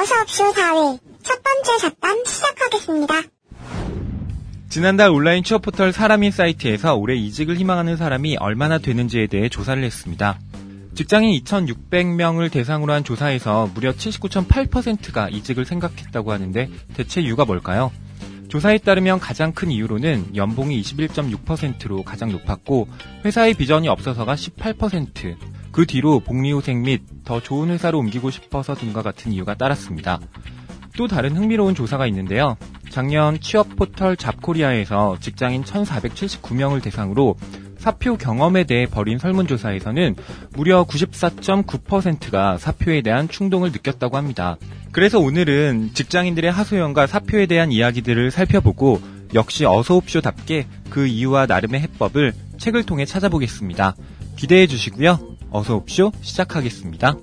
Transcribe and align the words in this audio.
어서옵쇼 0.00 0.52
4회 0.52 0.98
첫 1.22 1.42
번째 1.42 1.78
잡담 1.78 2.24
시작하겠습니다. 2.24 3.14
지난달 4.70 5.10
온라인 5.10 5.44
취업 5.44 5.60
포털 5.60 5.92
사람인 5.92 6.30
사이트에서 6.30 6.94
올해 6.94 7.16
이직을 7.16 7.56
희망하는 7.56 7.98
사람이 7.98 8.38
얼마나 8.38 8.78
되는지에 8.78 9.26
대해 9.26 9.50
조사를 9.50 9.82
했습니다. 9.84 10.38
직장인 10.94 11.38
2,600명을 11.42 12.50
대상으로 12.50 12.94
한 12.94 13.04
조사에서 13.04 13.68
무려 13.74 13.92
79.8%가 13.92 15.28
이직을 15.28 15.66
생각했다고 15.66 16.32
하는데 16.32 16.70
대체 16.94 17.20
이유가 17.20 17.44
뭘까요? 17.44 17.92
조사에 18.48 18.78
따르면 18.78 19.20
가장 19.20 19.52
큰 19.52 19.70
이유로는 19.70 20.34
연봉이 20.34 20.80
21.6%로 20.80 22.04
가장 22.04 22.32
높았고 22.32 22.88
회사의 23.26 23.52
비전이 23.52 23.88
없어서가 23.88 24.34
18%, 24.34 25.36
그 25.72 25.86
뒤로 25.86 26.20
복리후생 26.20 26.82
및 26.82 27.02
더 27.24 27.40
좋은 27.40 27.70
회사로 27.70 27.98
옮기고 27.98 28.30
싶어서 28.30 28.74
등과 28.74 29.02
같은 29.02 29.32
이유가 29.32 29.54
따랐습니다. 29.54 30.20
또 30.96 31.06
다른 31.06 31.36
흥미로운 31.36 31.74
조사가 31.74 32.06
있는데요. 32.08 32.56
작년 32.90 33.38
취업 33.40 33.76
포털 33.76 34.16
잡코리아에서 34.16 35.16
직장인 35.20 35.62
1,479명을 35.62 36.82
대상으로 36.82 37.36
사표 37.78 38.18
경험에 38.18 38.64
대해 38.64 38.84
벌인 38.84 39.18
설문조사에서는 39.18 40.16
무려 40.52 40.84
94.9%가 40.84 42.58
사표에 42.58 43.00
대한 43.00 43.28
충동을 43.28 43.72
느꼈다고 43.72 44.18
합니다. 44.18 44.58
그래서 44.92 45.18
오늘은 45.18 45.92
직장인들의 45.94 46.50
하소연과 46.52 47.06
사표에 47.06 47.46
대한 47.46 47.72
이야기들을 47.72 48.30
살펴보고 48.30 49.00
역시 49.32 49.64
어서옵쇼답게 49.64 50.66
그 50.90 51.06
이유와 51.06 51.46
나름의 51.46 51.80
해법을 51.80 52.34
책을 52.58 52.84
통해 52.84 53.06
찾아보겠습니다. 53.06 53.94
기대해 54.36 54.66
주시고요. 54.66 55.38
어서옵쇼 55.50 56.12
시작하겠습니다. 56.22 57.14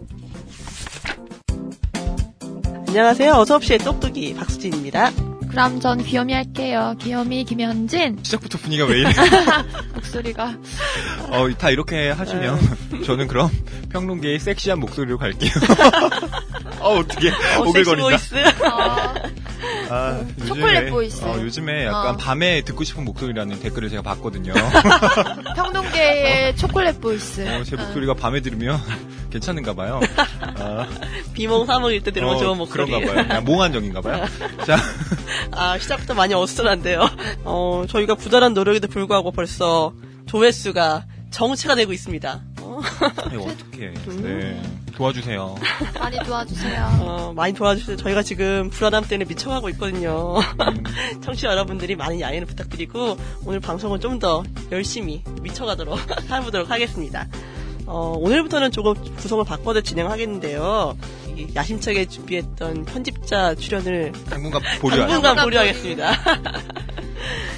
안녕하세요. 2.88 3.34
어서옵쇼의 3.34 3.80
똑똑이 3.80 4.34
박수진입니다. 4.36 5.12
그럼 5.50 5.80
전 5.80 6.04
귀요미 6.04 6.34
할게요. 6.34 6.96
귀요미 7.00 7.46
김현진. 7.46 8.20
시작부터 8.22 8.58
분위기가 8.58 8.88
왜 8.88 9.00
이래? 9.00 9.10
목소리가. 9.96 10.56
어, 11.30 11.48
다 11.58 11.70
이렇게 11.70 12.10
하시면 12.12 12.60
저는 13.06 13.28
그럼 13.28 13.50
평론계의 13.90 14.40
섹시한 14.40 14.80
목소리로 14.80 15.18
갈게요. 15.18 15.52
어, 16.80 16.98
어떻게 17.00 17.30
어, 17.30 17.62
오글거린다. 17.66 18.10
voice. 18.10 18.36
어, 18.36 19.14
아, 19.90 20.24
초콜릿 20.46 20.90
voice. 20.90 21.24
어, 21.24 21.40
요즘에 21.42 21.86
약간 21.86 22.16
어. 22.16 22.18
밤에 22.18 22.62
듣고 22.62 22.84
싶은 22.84 23.06
목소리라는 23.06 23.60
댓글을 23.60 23.90
제가 23.90 24.02
봤거든요. 24.02 24.54
평론계의 25.56 26.56
초콜릿 26.58 27.00
voice. 27.02 27.48
어, 27.48 27.64
제 27.64 27.76
목소리가 27.76 28.14
밤에 28.14 28.42
들으면 28.42 28.80
괜찮은가 29.32 29.74
봐요. 29.74 30.00
아, 30.60 30.88
비몽 31.34 31.66
사몽일 31.66 32.02
때 32.04 32.12
들으면 32.12 32.36
어, 32.36 32.38
좋은 32.38 32.58
목소리. 32.58 32.86
그런가 32.86 33.14
봐요. 33.14 33.26
그냥 33.28 33.44
몽환적인가 33.46 34.02
봐요. 34.02 34.26
자, 34.66 34.78
아, 35.52 35.78
시작부터 35.78 36.14
많이 36.14 36.34
어수선한데요. 36.34 37.10
어, 37.44 37.84
저희가 37.90 38.16
부단한 38.16 38.54
노력에도 38.54 38.88
불구하고 38.88 39.32
벌써 39.32 39.94
조회수가 40.28 41.06
정체가 41.32 41.76
되고 41.76 41.92
있습니다. 41.94 42.42
어, 42.78 43.30
이거 43.34 43.44
어떻게 43.44 43.94
네. 44.22 44.62
도와주세요. 44.96 45.56
많이 46.00 46.18
도와주세요. 46.20 46.98
어, 47.02 47.34
많이 47.36 47.54
도와주세요. 47.54 47.98
저희가 47.98 48.24
지금 48.24 48.70
불안함 48.70 49.08
때문에 49.08 49.28
미쳐가고 49.28 49.70
있거든요. 49.70 50.38
음, 50.40 50.84
청취자 51.22 51.50
여러분들이 51.50 51.96
많은 51.96 52.20
양해를 52.20 52.46
부탁드리고 52.48 53.18
오늘 53.46 53.60
방송은 53.60 54.00
좀 54.00 54.18
더 54.18 54.44
열심히 54.72 55.22
미쳐가도록 55.44 56.00
해보도록 56.32 56.72
하겠습니다. 56.72 57.28
어, 57.86 58.16
오늘부터는 58.18 58.72
조금 58.72 58.96
구성을 59.16 59.46
바꿔서 59.46 59.82
진행하겠는데요. 59.82 60.98
이 61.38 61.48
야심차게 61.56 62.08
준비했던 62.08 62.86
편집자 62.86 63.54
출연을 63.54 64.12
당분간. 64.28 64.62
당분간 64.64 65.08
당분간 65.08 65.36
보류하겠습니다. 65.44 66.12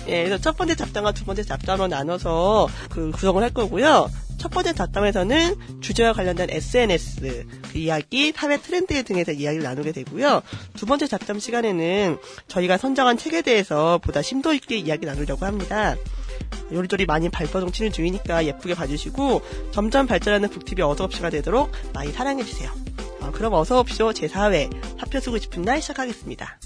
예, 0.08 0.24
그래서 0.24 0.38
첫 0.42 0.58
번째 0.58 0.76
잡담과 0.76 1.14
두 1.14 1.24
번째 1.24 1.44
잡담으로 1.44 1.88
나눠서 1.88 2.68
그 2.90 3.12
구성을 3.12 3.42
할 3.42 3.52
거고요. 3.52 4.10
첫 4.40 4.50
번째 4.50 4.74
잡담에서는 4.74 5.82
주제와 5.82 6.14
관련된 6.14 6.50
SNS, 6.50 7.46
그 7.72 7.78
이야기, 7.78 8.32
사회 8.32 8.58
트렌드 8.58 9.04
등에 9.04 9.24
대해 9.24 9.38
이야기를 9.38 9.64
나누게 9.64 9.92
되고요. 9.92 10.42
두 10.76 10.86
번째 10.86 11.08
잡담 11.08 11.40
시간에는 11.40 12.18
저희가 12.48 12.78
선정한 12.78 13.18
책에 13.18 13.42
대해서 13.42 14.00
보다 14.00 14.22
심도 14.22 14.54
있게 14.54 14.78
이야기 14.78 15.06
나누려고 15.06 15.46
합니다. 15.46 15.96
요리조리 16.72 17.06
많이 17.06 17.30
발버둥 17.30 17.72
치는 17.72 17.92
중이니까 17.92 18.46
예쁘게 18.46 18.76
봐주시고 18.76 19.42
점점 19.72 20.08
발전하는 20.08 20.50
북TV 20.50 20.84
어서옵쇼가 20.84 21.30
되도록 21.30 21.72
많이 21.94 22.12
사랑해주세요. 22.12 22.72
어, 23.22 23.32
그럼 23.32 23.54
어서옵쇼 23.54 24.12
제4회 24.12 25.00
사표 25.00 25.20
쓰고 25.20 25.38
싶은 25.38 25.64
날 25.64 25.82
시작하겠습니다. 25.82 26.60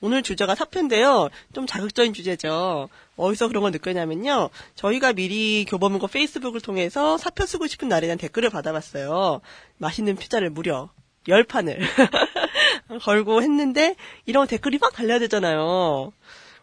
오늘 0.00 0.22
주제가 0.22 0.54
사표인데요. 0.54 1.28
좀 1.52 1.66
자극적인 1.66 2.12
주제죠. 2.12 2.88
어디서 3.16 3.48
그런 3.48 3.62
걸 3.62 3.72
느꼈냐면요. 3.72 4.50
저희가 4.74 5.12
미리 5.12 5.64
교보문고 5.64 6.06
페이스북을 6.08 6.60
통해서 6.60 7.18
사표 7.18 7.46
쓰고 7.46 7.66
싶은 7.66 7.88
날에 7.88 8.06
대한 8.06 8.18
댓글을 8.18 8.50
받아봤어요. 8.50 9.40
맛있는 9.78 10.16
피자를 10.16 10.50
무려 10.50 10.90
10판을 11.28 11.80
걸고 13.02 13.42
했는데 13.42 13.96
이런 14.26 14.46
댓글이 14.46 14.78
막 14.78 14.92
달려야 14.92 15.18
되잖아요. 15.18 16.12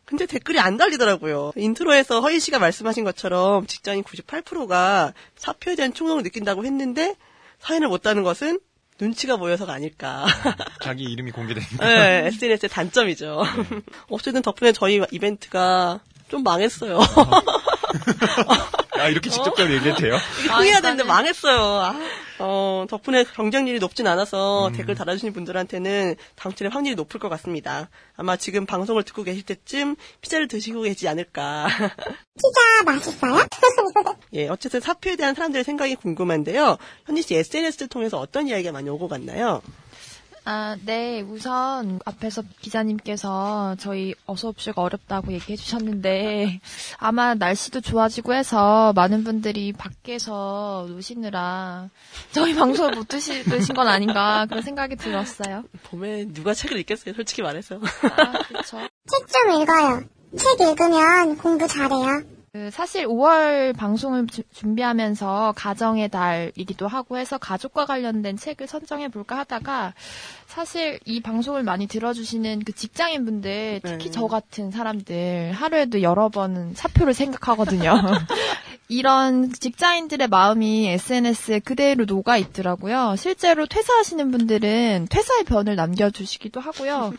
근데 0.05 0.25
댓글이 0.25 0.59
안 0.59 0.77
달리더라고요. 0.77 1.53
인트로에서 1.55 2.21
허희 2.21 2.39
씨가 2.39 2.59
말씀하신 2.59 3.03
것처럼 3.03 3.65
직장인 3.67 4.03
98%가 4.03 5.13
사표에 5.35 5.75
대한 5.75 5.93
충동을 5.93 6.23
느낀다고 6.23 6.65
했는데 6.65 7.15
사연을 7.59 7.87
못 7.87 8.01
다는 8.01 8.23
것은 8.23 8.59
눈치가 9.03 9.35
보여서가 9.35 9.73
아닐까. 9.73 10.25
자기 10.81 11.03
이름이 11.03 11.31
공개되니까. 11.31 11.75
네, 11.85 12.27
SNS의 12.27 12.69
단점이죠. 12.69 13.43
어쨌든 14.09 14.41
덕분에 14.41 14.71
저희 14.71 15.01
이벤트가 15.11 15.99
좀 16.29 16.43
망했어요. 16.43 16.99
아, 19.03 19.09
이렇게 19.09 19.29
직접적으로 19.29 19.73
얘기해도 19.75 19.99
돼요? 19.99 20.17
해야 20.63 20.79
되는데 20.79 21.03
망했어요. 21.03 21.59
아, 21.59 21.99
어, 22.39 22.85
덕분에 22.89 23.25
경쟁률이 23.25 23.79
높진 23.79 24.07
않아서 24.07 24.69
음. 24.69 24.73
댓글 24.73 24.95
달아주신 24.95 25.33
분들한테는 25.33 26.15
당첨될 26.35 26.73
확률이 26.73 26.95
높을 26.95 27.19
것 27.19 27.27
같습니다. 27.29 27.89
아마 28.15 28.37
지금 28.37 28.65
방송을 28.65 29.03
듣고 29.03 29.23
계실 29.23 29.43
때쯤 29.43 29.97
피자를 30.21 30.47
드시고 30.47 30.83
계시지 30.83 31.09
않을까. 31.09 31.67
피자 32.35 32.83
맛있어요? 32.85 33.45
예, 34.33 34.47
어쨌든 34.47 34.79
사표에 34.79 35.17
대한 35.17 35.35
사람들의 35.35 35.65
생각이 35.65 35.95
궁금한데요. 35.95 36.77
현지 37.05 37.21
씨 37.23 37.35
SNS를 37.35 37.89
통해서 37.89 38.19
어떤 38.19 38.47
이야기가 38.47 38.71
많이 38.71 38.89
오고 38.89 39.09
갔나요? 39.09 39.61
아, 40.45 40.75
네. 40.85 41.21
우선 41.21 41.99
앞에서 42.05 42.43
기자님께서 42.61 43.75
저희 43.79 44.13
어서옵쇼가 44.25 44.81
어렵다고 44.81 45.31
얘기해 45.31 45.55
주셨는데 45.55 46.59
아마 46.97 47.33
날씨도 47.33 47.79
좋아지고 47.81 48.33
해서 48.33 48.91
많은 48.93 49.23
분들이 49.23 49.71
밖에서 49.71 50.85
노시느라 50.89 51.89
저희 52.31 52.53
방송을 52.55 52.91
못 52.91 53.07
드시, 53.07 53.43
드신 53.43 53.73
건 53.75 53.87
아닌가 53.87 54.45
그런 54.47 54.61
생각이 54.63 54.97
들었어요. 54.97 55.63
봄에 55.83 56.25
누가 56.33 56.53
책을 56.53 56.77
읽겠어요, 56.79 57.13
솔직히 57.15 57.41
말해서. 57.41 57.75
아, 57.75 58.31
그렇죠. 58.43 58.79
책 59.07 59.27
좀 59.27 59.61
읽어요. 59.61 60.03
책 60.37 60.59
읽으면 60.59 61.37
공부 61.37 61.67
잘해요. 61.67 62.23
그 62.55 62.69
사실 62.69 63.07
5월 63.07 63.75
방송을 63.75 64.27
주- 64.27 64.43
준비하면서 64.53 65.55
가정의 65.57 66.07
달이기도 66.09 66.87
하고 66.87 67.17
해서 67.17 67.39
가족과 67.39 67.87
관련된 67.87 68.37
책을 68.37 68.67
선정해 68.67 69.07
볼까 69.07 69.39
하다가 69.39 69.95
사실 70.45 70.99
이 71.05 71.19
방송을 71.19 71.63
많이 71.63 71.87
들어주시는 71.87 72.59
그 72.63 72.71
직장인 72.73 73.25
분들 73.25 73.81
특히 73.83 74.05
네. 74.05 74.11
저 74.11 74.27
같은 74.27 74.69
사람들 74.69 75.51
하루에도 75.53 76.03
여러 76.03 76.29
번은 76.29 76.75
사표를 76.75 77.15
생각하거든요. 77.15 77.91
이런 78.89 79.51
직장인들의 79.51 80.27
마음이 80.27 80.87
SNS에 80.89 81.59
그대로 81.59 82.05
녹아 82.05 82.37
있더라고요. 82.37 83.15
실제로 83.17 83.65
퇴사하시는 83.65 84.29
분들은 84.29 85.07
퇴사의 85.09 85.45
변을 85.45 85.75
남겨주시기도 85.75 86.59
하고요. 86.59 87.13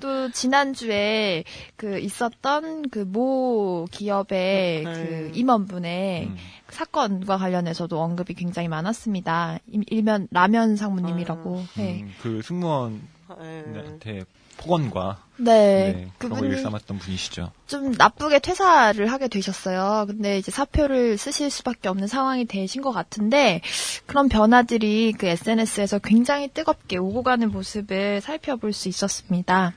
또 0.00 0.30
지난주에 0.32 1.44
그 1.76 2.00
있었던 2.00 2.88
그 2.88 3.04
모 3.12 3.86
기업의 3.92 4.71
네. 4.80 4.82
그 4.84 5.30
임원분의 5.34 6.26
음. 6.26 6.36
사건과 6.70 7.36
관련해서도 7.38 8.00
언급이 8.00 8.34
굉장히 8.34 8.68
많았습니다. 8.68 9.58
일- 9.70 9.84
일면 9.88 10.28
라면 10.30 10.76
상무님이라고. 10.76 11.64
네. 11.76 12.00
음, 12.02 12.12
그 12.22 12.40
승무원한테 12.42 14.16
예. 14.18 14.24
폭언과 14.58 15.22
네. 15.38 15.92
네, 15.92 16.08
그분이 16.18 16.46
일삼았던 16.48 16.98
분이시죠. 16.98 17.50
좀 17.66 17.92
나쁘게 17.92 18.38
퇴사를 18.38 19.10
하게 19.10 19.28
되셨어요. 19.28 20.04
근데 20.06 20.38
이제 20.38 20.50
사표를 20.52 21.16
쓰실 21.18 21.50
수밖에 21.50 21.88
없는 21.88 22.06
상황이 22.06 22.44
되신 22.44 22.82
것 22.82 22.92
같은데 22.92 23.60
그런 24.06 24.28
변화들이 24.28 25.14
그 25.18 25.26
SNS에서 25.26 25.98
굉장히 25.98 26.48
뜨겁게 26.48 26.96
오고 26.98 27.22
가는 27.22 27.50
모습을 27.50 28.20
살펴볼 28.20 28.72
수 28.72 28.88
있었습니다. 28.88 29.72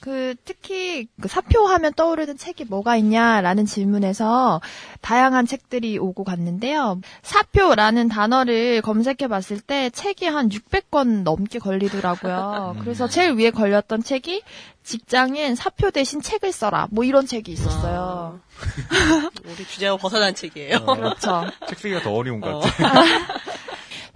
그 0.00 0.34
특히 0.44 1.08
그 1.20 1.28
사표하면 1.28 1.92
떠오르는 1.94 2.36
책이 2.36 2.66
뭐가 2.68 2.96
있냐라는 2.96 3.66
질문에서 3.66 4.60
다양한 5.00 5.46
책들이 5.46 5.98
오고 5.98 6.24
갔는데요. 6.24 7.00
사표라는 7.22 8.08
단어를 8.08 8.82
검색해 8.82 9.28
봤을 9.28 9.60
때 9.60 9.90
책이 9.90 10.26
한 10.26 10.48
600권 10.48 11.22
넘게 11.22 11.58
걸리더라고요. 11.58 12.76
그래서 12.80 13.08
제일 13.08 13.32
위에 13.32 13.50
걸렸던 13.50 14.02
책이 14.02 14.42
직장인 14.84 15.54
사표 15.54 15.90
대신 15.90 16.22
책을 16.22 16.52
써라. 16.52 16.88
뭐 16.90 17.04
이런 17.04 17.26
책이 17.26 17.52
있었어요. 17.52 18.40
우리 19.44 19.66
주제와 19.66 19.96
벗어난 19.98 20.34
책이에요. 20.34 20.86
그렇죠. 20.86 21.44
책 21.68 21.78
쓰기가 21.78 22.00
더 22.00 22.12
어려운 22.12 22.40
것 22.40 22.54
어. 22.54 22.60
같아. 22.60 23.04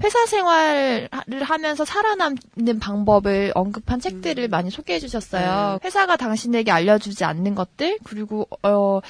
회사 0.03 0.27
생활을 0.27 1.09
하면서 1.43 1.85
살아남는 1.85 2.79
방법을 2.81 3.53
언급한 3.55 4.01
책들을 4.01 4.49
많이 4.49 4.71
소개해 4.71 4.99
주셨어요. 4.99 5.79
회사가 5.85 6.17
당신에게 6.17 6.71
알려주지 6.71 7.25
않는 7.25 7.55
것들, 7.55 7.99
그리고, 8.05 8.49
어, 8.63 9.01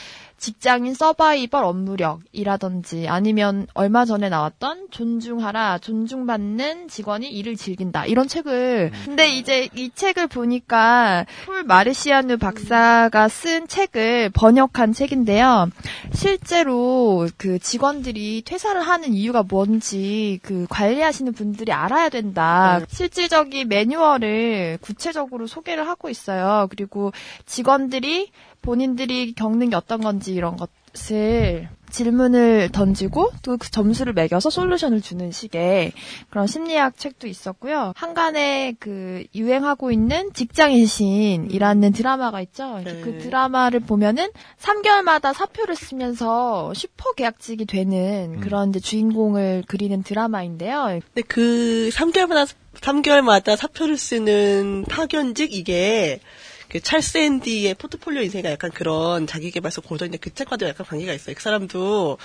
직장인 0.43 0.93
서바이벌 0.93 1.63
업무력이라든지 1.63 3.07
아니면 3.09 3.69
얼마 3.75 4.05
전에 4.05 4.29
나왔던 4.29 4.89
존중하라, 4.91 5.79
존중받는 5.79 6.89
직원이 6.89 7.29
일을 7.29 7.55
즐긴다. 7.55 8.07
이런 8.07 8.27
책을. 8.27 8.91
근데 9.05 9.29
이제 9.29 9.69
이 9.77 9.91
책을 9.95 10.27
보니까 10.27 11.27
폴 11.47 11.63
마르시아누 11.63 12.39
박사가 12.39 13.29
쓴 13.29 13.69
책을 13.69 14.31
번역한 14.31 14.93
책인데요. 14.93 15.71
실제로 16.13 17.29
그 17.37 17.61
직원들이 17.61 18.43
퇴사를 18.45 18.81
하는 18.83 19.15
이유가 19.15 19.45
뭔지 19.45 20.41
그 20.43 20.67
관리하시는 20.69 21.35
분들이 21.35 21.71
알아야 21.71 22.09
된다. 22.09 22.81
실질적인 22.89 23.69
매뉴얼을 23.69 24.79
구체적으로 24.81 25.47
소개를 25.47 25.87
하고 25.87 26.11
있어요. 26.11 26.67
그리고 26.69 27.13
직원들이 27.47 28.33
본인들이 28.63 29.35
겪는 29.35 29.71
게 29.71 29.77
어떤 29.77 30.01
건지 30.01 30.33
이런 30.33 30.57
것을 30.57 31.69
질문을 31.91 32.71
던지고 32.73 33.31
또 33.43 33.57
그 33.63 33.71
점수를 33.71 34.13
매겨서 34.15 34.51
솔루션을 34.51 35.03
주는 35.03 35.31
식의 35.31 35.93
그런 36.31 36.47
심리학 36.47 36.97
책도 36.97 37.29
있었고요. 37.29 37.93
한간에 37.95 38.75
그 38.81 39.25
유행하고 39.35 39.93
있는 39.93 40.33
직장인 40.33 40.87
신이라는 40.87 41.93
드라마가 41.93 42.41
있죠. 42.41 42.81
네. 42.83 43.03
그 43.03 43.19
드라마를 43.19 43.81
보면은 43.81 44.31
3개월마다 44.59 45.35
사표를 45.35 45.77
쓰면서 45.77 46.73
슈퍼 46.75 47.13
계약직이 47.13 47.67
되는 47.67 48.37
음. 48.37 48.41
그런 48.41 48.71
이제 48.71 48.81
주인공을 48.81 49.65
그리는 49.69 50.03
드라마인데요. 50.03 51.01
근데 51.15 51.23
그 51.29 51.91
3개월마다 51.93 52.49
3개월마다 52.81 53.55
사표를 53.55 53.99
쓰는 53.99 54.85
파견직 54.89 55.53
이게 55.53 56.21
그 56.73 56.81
찰스 56.81 57.19
앤디의 57.19 57.75
포트폴리오 57.75 58.23
인생이 58.23 58.45
약간 58.47 58.71
그런 58.71 59.27
자기개발서 59.27 59.83
고전인데 59.83 60.17
그 60.17 60.33
책과도 60.33 60.67
약간 60.67 60.87
관계가 60.87 61.13
있어요. 61.13 61.35
그 61.37 61.43
사람도 61.43 62.17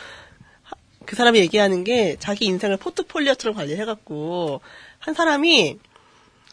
하- 0.64 0.76
그 1.06 1.18
사람이 1.18 1.38
얘기하는 1.40 1.84
게 1.84 2.16
자기 2.18 2.46
인생을 2.46 2.78
포트폴리오처럼 2.78 3.56
관리해갖고 3.58 4.62
한 5.00 5.14
사람이 5.14 5.78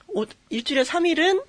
오- 0.09 0.27
일주일에 0.51 0.83
3일은 0.83 1.45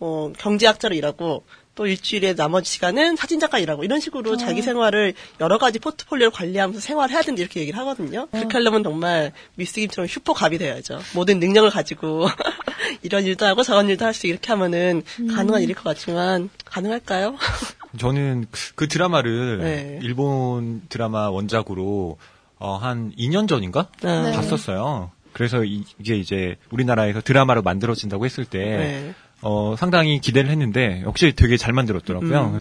어, 0.00 0.30
경제학자로 0.36 0.94
일하고 0.94 1.44
또 1.74 1.86
일주일에 1.86 2.34
나머지 2.34 2.70
시간은 2.70 3.16
사진작가 3.16 3.58
일하고 3.58 3.82
이런 3.82 3.98
식으로 3.98 4.36
자기 4.36 4.60
생활을 4.60 5.14
여러 5.40 5.56
가지 5.56 5.78
포트폴리오를 5.78 6.30
관리하면서 6.30 6.80
생활해야 6.80 7.22
된다 7.22 7.40
이렇게 7.40 7.60
얘기를 7.60 7.78
하거든요. 7.80 8.26
그렇게 8.30 8.52
하려면 8.58 8.82
정말 8.82 9.32
미스 9.54 9.80
김처럼 9.80 10.06
슈퍼갑이 10.06 10.58
돼야죠. 10.58 11.00
모든 11.14 11.40
능력을 11.40 11.70
가지고 11.70 12.26
이런 13.02 13.24
일도 13.24 13.44
하고 13.46 13.62
저런 13.62 13.88
일도 13.88 14.04
할 14.04 14.12
수 14.14 14.26
이렇게 14.26 14.48
하면은 14.52 15.02
가능한 15.34 15.62
일일 15.62 15.74
것 15.74 15.82
같지만 15.84 16.48
가능할까요? 16.64 17.36
저는 17.98 18.46
그 18.74 18.88
드라마를 18.88 19.58
네. 19.58 19.98
일본 20.02 20.82
드라마 20.88 21.30
원작으로 21.30 22.18
어, 22.58 22.76
한 22.76 23.12
2년 23.16 23.48
전인가 23.48 23.88
네. 24.02 24.32
봤었어요. 24.32 25.10
그래서 25.32 25.64
이- 25.64 25.84
이게 25.98 26.16
이제 26.16 26.56
우리나라에서 26.70 27.20
드라마로 27.22 27.62
만들어진다고 27.62 28.24
했을 28.24 28.44
때 28.44 28.58
네. 28.58 29.14
어, 29.40 29.74
상당히 29.78 30.20
기대를 30.20 30.50
했는데 30.50 31.02
역시 31.04 31.32
되게 31.34 31.56
잘 31.56 31.72
만들었더라고요. 31.72 32.52
음. 32.54 32.60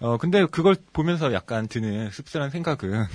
어, 0.00 0.16
근데 0.18 0.44
그걸 0.46 0.76
보면서 0.92 1.32
약간 1.32 1.66
드는 1.68 2.10
씁쓸한 2.10 2.50
생각은 2.50 3.06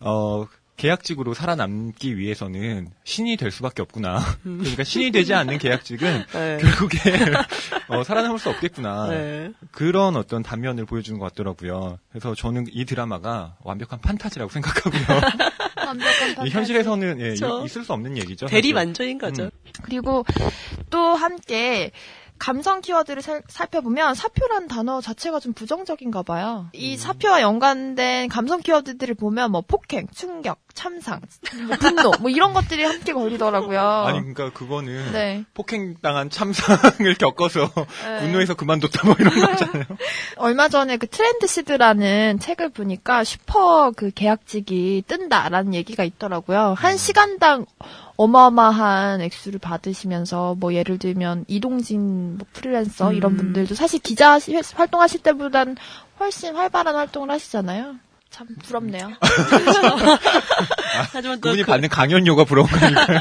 어, 0.00 0.46
계약직으로 0.80 1.34
살아남기 1.34 2.16
위해서는 2.16 2.88
신이 3.04 3.36
될 3.36 3.50
수밖에 3.50 3.82
없구나. 3.82 4.20
그러니까 4.42 4.82
신이 4.82 5.10
되지 5.10 5.34
않는 5.34 5.58
계약직은 5.58 6.08
음. 6.08 6.24
네. 6.32 6.58
결국에 6.58 6.98
어, 7.88 8.02
살아남을 8.02 8.38
수 8.38 8.48
없겠구나. 8.48 9.08
네. 9.08 9.52
그런 9.72 10.16
어떤 10.16 10.42
단면을 10.42 10.86
보여주는 10.86 11.18
것 11.18 11.26
같더라고요. 11.26 11.98
그래서 12.10 12.34
저는 12.34 12.66
이 12.70 12.86
드라마가 12.86 13.56
완벽한 13.62 14.00
판타지라고 14.00 14.50
생각하고요. 14.50 15.02
완벽한 15.76 16.46
이 16.46 16.50
현실에서는 16.50 17.20
예. 17.20 17.34
있을 17.64 17.84
수 17.84 17.92
없는 17.92 18.16
얘기죠. 18.16 18.46
대리. 18.46 18.72
만족인 18.72 19.18
거죠. 19.18 19.44
음. 19.44 19.50
그리고 19.82 20.24
또 20.88 20.98
함께 20.98 21.90
감성 22.40 22.80
키워드를 22.80 23.22
살, 23.22 23.42
살펴보면 23.48 24.14
사표란 24.14 24.66
단어 24.66 25.00
자체가 25.00 25.38
좀 25.40 25.52
부정적인가 25.52 26.22
봐요. 26.22 26.68
이 26.72 26.96
사표와 26.96 27.42
연관된 27.42 28.28
감성 28.28 28.60
키워드들을 28.60 29.14
보면 29.14 29.52
뭐 29.52 29.60
폭행, 29.60 30.08
충격, 30.12 30.58
참상, 30.74 31.20
뭐 31.66 31.76
분노 31.76 32.12
뭐 32.20 32.30
이런 32.30 32.54
것들이 32.54 32.82
함께 32.82 33.12
걸리더라고요. 33.12 33.80
아니 33.80 34.20
그러니까 34.20 34.50
그거는 34.58 35.12
네. 35.12 35.44
폭행당한 35.52 36.30
참상을 36.30 37.14
겪어서 37.18 37.70
네. 38.04 38.20
분노해서 38.20 38.54
그만뒀다 38.54 39.06
뭐 39.06 39.14
이런 39.18 39.34
거잖아요. 39.34 39.84
얼마 40.38 40.68
전에 40.68 40.96
그 40.96 41.06
트렌드 41.06 41.46
시드라는 41.46 42.38
책을 42.40 42.70
보니까 42.70 43.22
슈퍼 43.22 43.92
그 43.94 44.10
계약직이 44.10 45.04
뜬다라는 45.06 45.74
얘기가 45.74 46.04
있더라고요. 46.04 46.74
한 46.76 46.96
시간당 46.96 47.66
어마어마한 48.24 49.22
액수를 49.22 49.58
받으시면서 49.60 50.54
뭐 50.58 50.74
예를 50.74 50.98
들면 50.98 51.46
이동진 51.48 52.36
뭐 52.36 52.46
프리랜서 52.52 53.12
이런 53.14 53.36
분들도 53.36 53.74
사실 53.74 53.98
기자 54.00 54.38
시- 54.38 54.54
활동하실 54.74 55.22
때보단 55.22 55.76
훨씬 56.18 56.54
활발한 56.54 56.94
활동을 56.96 57.30
하시잖아요. 57.30 57.96
참 58.28 58.46
부럽네요. 58.62 59.10
하지만 61.12 61.40
또 61.40 61.48
그분이 61.48 61.62
그, 61.62 61.66
받는 61.66 61.88
강연료가 61.88 62.44
부러운 62.44 62.68
거니까요. 62.68 63.20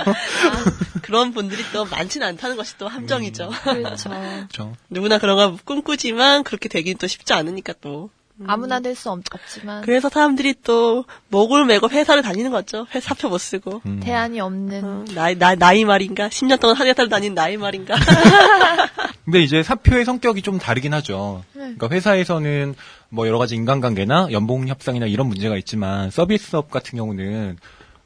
런 1.07 1.33
분들이 1.33 1.63
또 1.73 1.85
많지는 1.85 2.27
않다는 2.27 2.55
것이 2.57 2.77
또 2.77 2.87
함정이죠. 2.87 3.49
그렇죠. 3.63 4.09
그렇죠. 4.09 4.75
누구나 4.89 5.17
그런 5.17 5.35
거 5.37 5.57
꿈꾸지만 5.65 6.43
그렇게 6.43 6.69
되긴 6.69 6.97
또 6.97 7.07
쉽지 7.07 7.33
않으니까 7.33 7.73
또. 7.81 8.09
아무나 8.47 8.79
될 8.79 8.95
수 8.95 9.09
없지만 9.11 9.81
그래서 9.81 10.09
사람들이 10.09 10.55
또 10.63 11.05
목을 11.29 11.65
메고 11.65 11.89
회사를 11.89 12.21
다니는 12.21 12.51
거죠. 12.51 12.85
회사 12.93 13.09
사표 13.09 13.29
못 13.29 13.37
쓰고. 13.37 13.81
음. 13.85 13.99
대안이 14.01 14.39
없는 14.39 14.83
어, 14.83 15.05
나이, 15.13 15.37
나, 15.37 15.55
나이 15.55 15.83
말인가? 15.85 16.29
10년 16.29 16.59
동안 16.59 16.75
한 16.75 16.87
회사를 16.87 17.09
다닌 17.09 17.33
나이 17.33 17.57
말인가? 17.57 17.95
근데 19.25 19.41
이제 19.41 19.63
사표의 19.63 20.05
성격이 20.05 20.41
좀 20.41 20.57
다르긴 20.59 20.93
하죠. 20.95 21.43
네. 21.53 21.61
그러니까 21.61 21.89
회사에서는 21.89 22.75
뭐 23.09 23.27
여러 23.27 23.37
가지 23.39 23.55
인간관계나 23.55 24.29
연봉 24.31 24.67
협상이나 24.67 25.05
이런 25.05 25.27
문제가 25.27 25.57
있지만 25.57 26.11
서비스업 26.11 26.69
같은 26.71 26.97
경우는 26.97 27.57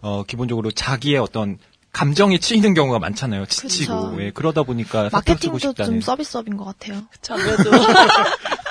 어 0.01 0.23
기본적으로 0.23 0.71
자기의 0.71 1.17
어떤 1.19 1.57
감정에 1.93 2.39
치이는 2.39 2.73
경우가 2.73 2.99
많잖아요. 2.99 3.45
지치고 3.45 4.11
그쵸. 4.11 4.23
예, 4.23 4.31
그러다 4.31 4.63
보니까 4.63 5.09
사표 5.09 5.33
쓰고 5.33 5.53
마케팅도 5.53 5.59
싶다는 5.59 5.91
좀 5.91 6.01
서비스업인 6.01 6.57
것 6.57 6.65
같아요. 6.65 7.03
그쵸, 7.11 7.35
아무래도. 7.35 7.69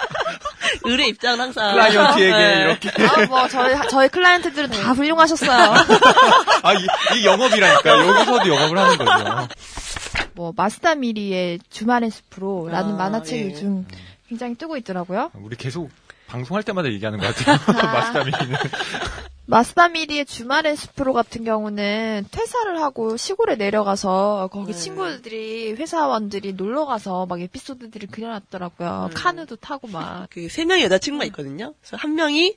의뢰 0.84 1.08
입장은 1.08 1.40
항상. 1.40 1.72
클라이언트에게 1.72 2.36
네. 2.36 2.62
이렇게 2.62 2.90
아, 3.04 3.26
뭐 3.26 3.48
저희 3.48 3.76
저희 3.88 4.08
클라이언트들은 4.08 4.70
다 4.70 4.92
훌륭하셨어요. 4.92 5.74
아, 6.62 6.72
이, 6.74 7.18
이 7.18 7.24
영업이라니까. 7.26 8.08
여기서도 8.08 8.48
영업을 8.48 8.78
하는 8.78 8.98
거죠. 8.98 9.48
뭐 10.34 10.52
마스다 10.56 10.94
미리의 10.94 11.60
주말의 11.70 12.10
숲으로라는 12.10 12.94
아, 12.94 12.96
만화책이 12.96 13.42
예. 13.42 13.50
요즘 13.50 13.86
굉장히 14.28 14.54
뜨고 14.54 14.76
있더라고요. 14.78 15.30
우리 15.34 15.56
계속 15.56 15.90
방송할 16.26 16.62
때마다 16.62 16.88
얘기하는 16.88 17.18
것 17.18 17.34
같아요. 17.34 17.58
마스타미는. 17.92 18.56
마스다 19.46 19.88
미리의 19.88 20.24
주말의 20.24 20.76
숲으로 20.76 21.12
같은 21.12 21.44
경우는 21.44 22.26
퇴사를 22.30 22.80
하고 22.80 23.16
시골에 23.16 23.56
내려가서 23.56 24.48
거기 24.52 24.72
네. 24.72 24.78
친구들이 24.78 25.72
회사원들이 25.72 26.52
놀러 26.54 26.86
가서 26.86 27.26
막 27.26 27.40
에피소드들을 27.40 28.08
그려놨더라고요. 28.08 29.08
네. 29.08 29.14
카누도 29.14 29.56
타고 29.56 29.88
막. 29.88 30.28
그 30.30 30.48
세 30.48 30.64
명의 30.64 30.84
여자친구가 30.84 31.24
있거든요. 31.26 31.74
그래서 31.80 31.96
한 31.96 32.14
명이 32.14 32.56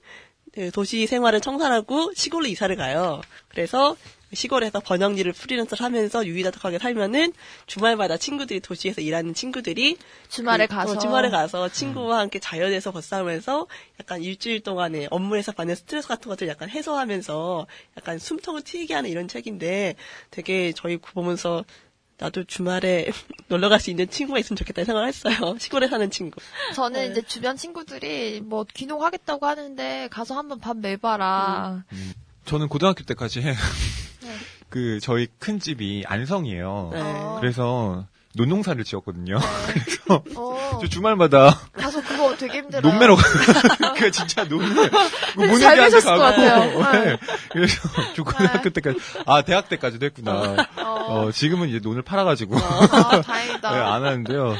그 0.53 0.71
도시 0.71 1.05
생활을 1.07 1.41
청산하고 1.41 2.13
시골로 2.13 2.45
이사를 2.47 2.73
가요. 2.75 3.21
그래서 3.49 3.95
시골에서 4.35 4.79
번역 4.79 5.17
일을 5.17 5.33
프리랜서를 5.33 5.83
하면서 5.83 6.25
유의다독하게 6.25 6.79
살면은 6.79 7.33
주말마다 7.65 8.17
친구들이 8.17 8.59
도시에서 8.59 9.01
일하는 9.01 9.33
친구들이 9.33 9.97
주말에 10.29 10.67
그, 10.67 10.75
가서 10.75 10.91
어, 10.91 10.97
주말에 10.97 11.29
가서 11.29 11.69
친구와 11.69 12.19
함께 12.19 12.39
자연에서 12.39 12.91
걷싸우면서 12.91 13.67
약간 13.99 14.21
일주일 14.21 14.61
동안에 14.61 15.07
업무에서 15.09 15.51
받는 15.51 15.75
스트레스 15.75 16.07
같은 16.07 16.29
것들 16.29 16.47
약간 16.47 16.69
해소하면서 16.69 17.67
약간 17.97 18.19
숨통을 18.19 18.61
트이게 18.63 18.93
하는 18.93 19.09
이런 19.09 19.27
책인데 19.27 19.95
되게 20.31 20.73
저희 20.73 20.97
보면서 20.97 21.63
나도 22.17 22.45
주말에 22.45 23.11
놀러 23.49 23.69
갈 23.69 23.79
수 23.79 23.89
있는 23.89 24.09
친구가 24.09 24.39
있으면 24.39 24.55
좋겠다는 24.57 24.85
생각을 24.85 25.07
했어요. 25.07 25.35
시골에 25.59 25.87
사는 25.87 26.09
친구. 26.09 26.39
저는 26.73 27.01
네. 27.01 27.07
이제 27.11 27.21
주변 27.21 27.57
친구들이 27.57 28.41
뭐 28.41 28.65
귀농하겠다고 28.73 29.45
하는데 29.45 30.07
가서 30.09 30.35
한번 30.35 30.59
밥 30.59 30.77
매봐라. 30.77 31.83
저는 32.45 32.69
고등학교 32.69 33.03
때까지 33.03 33.41
네. 33.41 33.53
그 34.69 34.99
저희 35.01 35.27
큰 35.39 35.59
집이 35.59 36.03
안성이에요. 36.07 36.89
네. 36.93 37.01
어. 37.01 37.37
그래서 37.39 38.05
논농사를 38.35 38.83
지었거든요. 38.83 39.37
그래서 39.67 40.23
어, 40.35 40.79
저 40.81 40.87
주말마다 40.87 41.57
가서 41.73 42.01
그거 42.03 42.35
되게 42.35 42.57
힘들어. 42.59 42.81
논매러 42.81 43.15
가. 43.15 43.23
그 43.95 44.11
진짜 44.11 44.43
논을 44.43 44.89
근데 45.35 45.57
잘 45.59 45.77
되셨을 45.77 46.15
것 46.15 46.21
같아요. 46.21 46.91
네. 46.91 47.17
그래서 47.51 47.89
저 48.15 48.23
고등학교 48.23 48.69
때까지 48.69 48.99
아 49.25 49.41
대학 49.41 49.69
때까지도 49.69 50.05
했구나. 50.07 50.67
어, 50.77 51.29
지금은 51.31 51.69
이제 51.69 51.79
논을 51.79 52.01
팔아가지고 52.01 52.57
아, 52.57 53.21
다행이다. 53.21 53.71
네, 53.71 53.77
안 53.77 54.03
하는데요. 54.03 54.55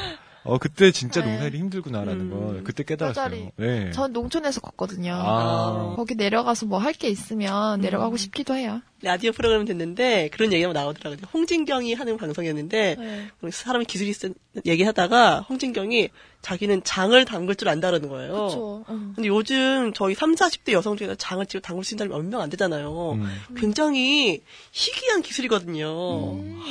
어 0.46 0.58
그때 0.58 0.90
진짜 0.92 1.22
네. 1.22 1.30
농사일이 1.30 1.58
힘들구나라는 1.58 2.20
음. 2.20 2.30
걸 2.30 2.64
그때 2.64 2.82
깨달았어요. 2.84 3.50
네. 3.56 3.90
전 3.90 4.12
농촌에서 4.12 4.60
컸거든요. 4.60 5.12
아. 5.14 5.94
거기 5.96 6.14
내려가서 6.14 6.66
뭐 6.66 6.78
할 6.78 6.92
게 6.96 7.08
있으면 7.08 7.80
내려가고 7.80 8.16
싶기도 8.16 8.54
해요. 8.54 8.80
라디오 9.02 9.32
프로그램 9.32 9.64
듣는데 9.66 10.30
그런 10.32 10.52
얘기가 10.52 10.72
나오더라고요. 10.72 11.26
홍진경이 11.34 11.92
하는 11.94 12.16
방송이었는데 12.16 12.96
네. 12.98 13.50
사람이 13.50 13.84
기술이 13.84 14.12
쓴 14.14 14.34
얘기하다가 14.64 15.40
홍진경이 15.48 16.08
자기는 16.40 16.82
장을 16.84 17.22
담글 17.24 17.56
줄 17.56 17.68
안다라는 17.68 18.08
거예요. 18.08 18.32
그렇죠. 18.32 18.84
근데 18.86 19.26
요즘 19.28 19.92
저희 19.94 20.14
3, 20.14 20.34
40대 20.36 20.72
여성 20.72 20.96
중에서 20.96 21.14
장을 21.16 21.44
지금 21.44 21.60
담글 21.60 21.84
수 21.84 21.94
있는 21.94 22.06
사람이 22.08 22.24
몇 22.24 22.30
명 22.30 22.40
안 22.40 22.48
되잖아요. 22.50 23.12
음, 23.12 23.26
굉장히 23.56 24.40
희귀한 24.72 25.20
기술이거든요. 25.22 26.32
음. 26.34 26.62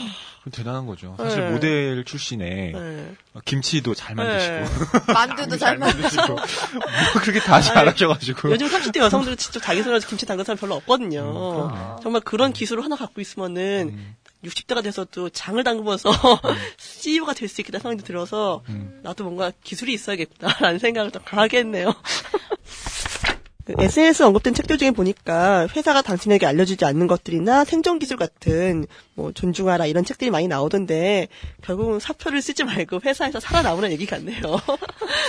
대단한 0.51 0.85
거죠. 0.85 1.15
사실 1.17 1.41
네. 1.41 1.51
모델 1.51 2.03
출신에 2.05 2.71
네. 2.73 3.13
김치도 3.45 3.93
잘 3.95 4.15
만드시고 4.15 4.53
네. 4.53 4.65
만두도 5.13 5.57
잘 5.57 5.77
만드시고. 5.77 6.27
뭐 6.27 6.37
그렇게 7.21 7.39
다 7.39 7.59
잘하셔가지고 7.61 8.51
요즘 8.51 8.67
30대 8.67 8.97
여성들은 8.99 9.37
직접 9.37 9.59
자기 9.61 9.81
손으로 9.83 9.99
김치 10.01 10.25
담근 10.25 10.45
사람 10.45 10.57
별로 10.57 10.75
없거든요. 10.75 11.21
음. 11.67 12.01
정말 12.03 12.21
그런 12.21 12.53
기술을 12.53 12.83
하나 12.83 12.95
갖고 12.95 13.21
있으면은 13.21 13.89
음. 13.93 14.15
60대가 14.43 14.83
돼서도 14.83 15.29
장을 15.31 15.63
담그면서 15.63 16.11
CEO가 16.77 17.33
될 17.33 17.49
수 17.49 17.61
있겠다 17.61 17.79
생각이 17.79 18.03
들어서 18.03 18.61
음. 18.69 18.99
나도 19.01 19.23
뭔가 19.23 19.51
기술이 19.63 19.91
있어야겠다라는 19.93 20.77
생각을 20.79 21.09
좀 21.11 21.23
강하게 21.25 21.59
했네요. 21.59 21.93
그 23.65 23.73
SNS 23.77 24.23
언급된 24.23 24.53
책들 24.53 24.77
중에 24.77 24.91
보니까 24.91 25.67
회사가 25.75 26.03
당신에게 26.03 26.45
알려주지 26.45 26.85
않는 26.85 27.07
것들이나 27.07 27.65
생존 27.65 27.97
기술 27.97 28.15
같은 28.17 28.85
뭐 29.15 29.31
존중하라 29.31 29.87
이런 29.87 30.05
책들이 30.05 30.29
많이 30.29 30.47
나오던데 30.47 31.27
결국은 31.63 31.99
사표를 31.99 32.43
쓰지 32.43 32.63
말고 32.63 33.01
회사에서 33.05 33.39
살아남으는 33.39 33.91
얘기 33.91 34.05
같네요. 34.05 34.39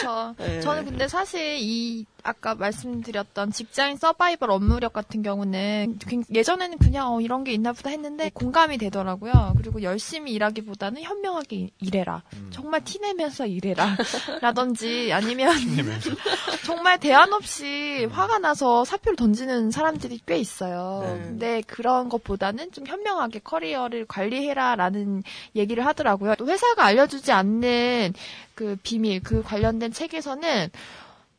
저, 0.02 0.34
네. 0.38 0.60
저는 0.60 0.84
근데 0.84 1.08
사실 1.08 1.56
이 1.58 2.04
아까 2.26 2.54
말씀드렸던 2.56 3.52
직장인 3.52 3.96
서바이벌 3.96 4.50
업무력 4.50 4.92
같은 4.92 5.22
경우는 5.22 5.98
굉- 6.08 6.24
예전에는 6.32 6.78
그냥 6.78 7.14
어, 7.14 7.20
이런 7.20 7.44
게 7.44 7.52
있나 7.52 7.72
보다 7.72 7.90
했는데 7.90 8.30
공감이 8.34 8.78
되더라고요. 8.78 9.54
그리고 9.56 9.82
열심히 9.82 10.32
일하기보다는 10.32 11.02
현명하게 11.02 11.56
일- 11.56 11.70
일해라. 11.80 12.22
정말 12.50 12.82
티내면서 12.84 13.46
일해라. 13.46 13.96
라든지 14.42 15.12
아니면 15.12 15.54
정말 16.64 16.98
대안 16.98 17.32
없이 17.32 18.06
화가 18.10 18.38
나서 18.38 18.84
사표를 18.84 19.16
던지는 19.16 19.70
사람들이 19.70 20.20
꽤 20.26 20.36
있어요. 20.38 21.02
네. 21.04 21.22
근데 21.22 21.62
그런 21.66 22.08
것보다는 22.08 22.72
좀 22.72 22.86
현명하게 22.86 23.40
커리어를 23.40 24.06
관리해라 24.06 24.74
라는 24.74 25.22
얘기를 25.54 25.86
하더라고요. 25.86 26.34
또 26.36 26.46
회사가 26.48 26.84
알려주지 26.84 27.30
않는 27.32 28.14
그 28.54 28.76
비밀, 28.82 29.22
그 29.22 29.42
관련된 29.42 29.92
책에서는 29.92 30.70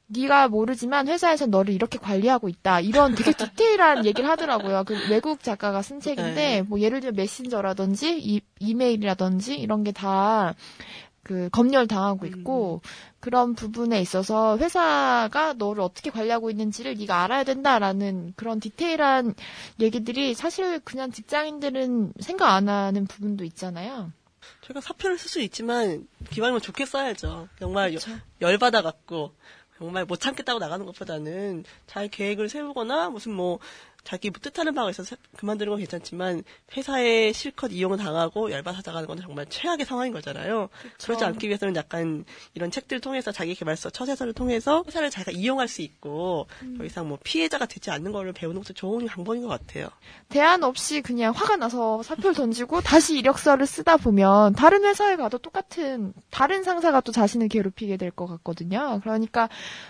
네가 0.08 0.48
모르지만 0.48 1.08
회사에서 1.08 1.46
너를 1.48 1.74
이렇게 1.74 1.98
관리하고 1.98 2.48
있다. 2.50 2.80
이런 2.80 3.14
되게 3.16 3.34
디테일한 3.34 4.06
얘기를 4.08 4.30
하더라고요. 4.30 4.84
그 4.86 4.96
외국 5.10 5.44
작가가 5.44 5.82
쓴 5.82 6.00
책인데 6.00 6.34
네. 6.36 6.62
뭐 6.62 6.80
예를 6.80 7.02
들면 7.02 7.16
메신저라든지 7.16 8.18
이, 8.20 8.42
이메일이라든지 8.60 9.56
이런 9.56 9.84
게다 9.84 10.54
그 11.24 11.50
검열 11.52 11.88
당하고 11.88 12.26
있고 12.26 12.82
그런 13.20 13.54
부분에 13.54 14.00
있어서 14.00 14.58
회사가 14.58 15.56
너를 15.58 15.82
어떻게 15.82 16.10
관리하고 16.10 16.50
있는지를 16.50 16.96
네가 16.96 17.24
알아야 17.24 17.44
된다라는 17.44 18.32
그런 18.38 18.62
디테일한 18.62 19.34
얘기들이 19.82 20.34
사실 20.36 20.80
그냥 20.86 21.12
직장인들은 21.12 22.14
생각 22.22 22.54
안 22.54 22.70
하는 22.70 23.06
부분도 23.08 23.44
있잖아요. 23.44 24.14
제가 24.66 24.80
사표를 24.80 25.18
쓸 25.18 25.30
수 25.30 25.42
있지만 25.42 26.08
기왕이면 26.30 26.62
좋게 26.62 26.86
써야죠. 26.86 27.50
정말 27.60 27.94
여- 27.94 27.98
그쵸. 28.00 28.12
열받아 28.40 28.82
갖고 28.82 29.34
정말 29.78 30.06
못 30.06 30.20
참겠다고 30.20 30.60
나가는 30.60 30.86
것보다는 30.86 31.64
잘 31.86 32.08
계획을 32.08 32.50
세우거나 32.50 33.10
무슨 33.10 33.34
뭐 33.34 33.60
자기 34.04 34.30
뭐 34.30 34.40
뜻하는 34.42 34.74
바가 34.74 34.90
있어서 34.90 35.16
그만두는 35.36 35.72
건 35.72 35.80
괜찮지만 35.80 36.44
회사에 36.76 37.34
실컷 37.34 37.72
이용을 37.72 37.98
당하고 37.98 38.52
열받아 38.52 38.82
나가는 38.86 39.06
건 39.08 39.20
정말 39.20 39.46
최악의 39.50 39.86
상황인 39.86 40.14
거잖아요. 40.14 40.70
그러지 41.04 41.24
않기 41.26 41.48
위해서는 41.48 41.76
약간 41.76 42.24
이런 42.54 42.72
책들을 42.72 43.02
통해서 43.02 43.32
자기 43.32 43.54
개발서, 43.56 43.90
처세서를 43.90 44.34
통해서 44.34 44.84
회사를 44.88 45.10
자기가 45.10 45.32
이용할 45.32 45.68
수 45.68 45.82
있고 45.82 46.48
더 46.78 46.86
이상 46.86 47.08
뭐 47.08 47.18
피해자가 47.24 47.66
되지 47.66 47.92
않는 47.92 48.12
거를 48.12 48.32
배우는 48.34 48.62
것도 48.62 48.74
좋은 48.74 49.06
방법인 49.08 49.42
것 49.44 49.50
같아요. 49.50 49.90
대안 50.30 50.64
없이 50.64 51.02
그냥 51.02 51.34
화가 51.34 51.58
나서 51.58 52.02
사표를 52.04 52.34
던지고 52.34 52.82
다시 52.82 53.18
이력서를 53.18 53.66
쓰다 53.66 53.98
보면 53.98 54.54
다른 54.54 54.86
회사에 54.86 55.16
가도 55.18 55.38
똑같은 55.38 56.14
다른 56.30 56.64
상사가 56.64 57.02
또 57.02 57.12
자신을 57.12 57.50
괴롭히게 57.50 57.98
될 57.98 58.12
것 58.12 58.26
같거든요. 58.26 59.00
그러니까 59.04 59.50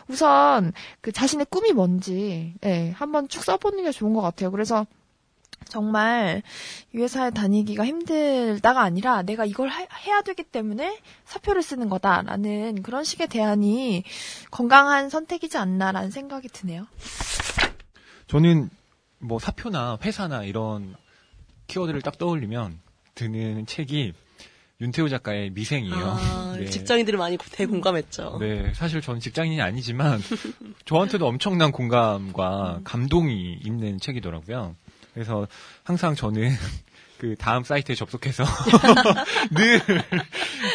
우선 0.10 0.74
그 1.02 1.12
자신의 1.12 1.46
꿈이 1.50 1.72
뭔지 1.72 2.56
예, 2.66 2.92
한번 2.96 3.28
쭉 3.30 3.44
써보는 3.44 3.84
게 3.84 3.92
좋은 3.92 4.07
것 4.14 4.22
같아요. 4.22 4.52
그래서 4.52 4.86
정말 5.70 6.44
이 6.94 6.98
회사에 7.00 7.32
다니기가 7.32 7.86
힘들다가 7.86 8.82
아니라 8.82 9.22
내가 9.24 9.44
이걸 9.46 9.68
하- 9.70 9.86
해야 10.06 10.22
되기 10.22 10.44
때문에 10.44 10.98
사표를 11.26 11.62
쓰는 11.62 11.90
거다라는 11.90 12.84
그런 12.84 13.04
식의 13.04 13.28
대안이 13.28 14.04
건강한 14.52 15.10
선택이지 15.10 15.58
않나라는 15.58 16.12
생각이 16.12 16.48
드네요. 16.48 16.88
저는 18.28 18.70
뭐 19.20 19.40
사표나 19.40 19.98
회사나 20.04 20.44
이런 20.44 20.96
키워드를 21.68 22.02
딱 22.02 22.18
떠올리면 22.18 22.80
드는 23.16 23.66
책이 23.66 24.14
윤태호 24.80 25.10
작가의 25.10 25.50
미생이에요. 25.52 25.96
아, 25.96 26.56
네. 26.60 26.66
직장인들이 26.66 27.18
많이 27.18 27.38
대공감했죠. 27.38 28.38
네, 28.40 28.72
사실 28.76 29.02
저는 29.02 29.20
직장인이 29.20 29.62
아니지만 29.62 30.22
저한테도 30.86 31.26
엄청난 31.28 31.72
공감과 31.72 32.82
감동이 32.84 33.60
있는 33.64 34.00
책이더라고요. 34.00 34.76
그래서 35.14 35.48
항상 35.84 36.14
저는 36.14 36.52
그 37.18 37.36
다음 37.40 37.64
사이트에 37.64 37.96
접속해서 37.96 38.44
늘 39.50 39.82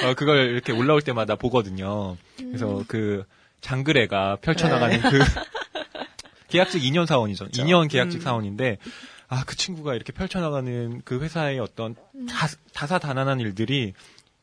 어, 0.05 0.15
그걸 0.15 0.51
이렇게 0.51 0.73
올라올 0.73 1.01
때마다 1.01 1.37
보거든요. 1.37 2.17
그래서 2.37 2.83
그 2.89 3.25
장그래가 3.61 4.39
펼쳐나가는 4.41 5.01
그 5.03 5.21
계약직 6.49 6.83
2년 6.83 7.07
사원이죠. 7.07 7.47
2년 7.51 7.89
계약직 7.89 8.21
음. 8.21 8.25
사원인데 8.25 8.79
아 9.33 9.45
그 9.47 9.57
친구가 9.57 9.95
이렇게 9.95 10.13
펼쳐나가는 10.13 11.01
그 11.07 11.21
회사의 11.23 11.59
어떤 11.59 11.95
다, 12.29 12.49
다사다난한 12.75 13.41
일들이 13.41 13.95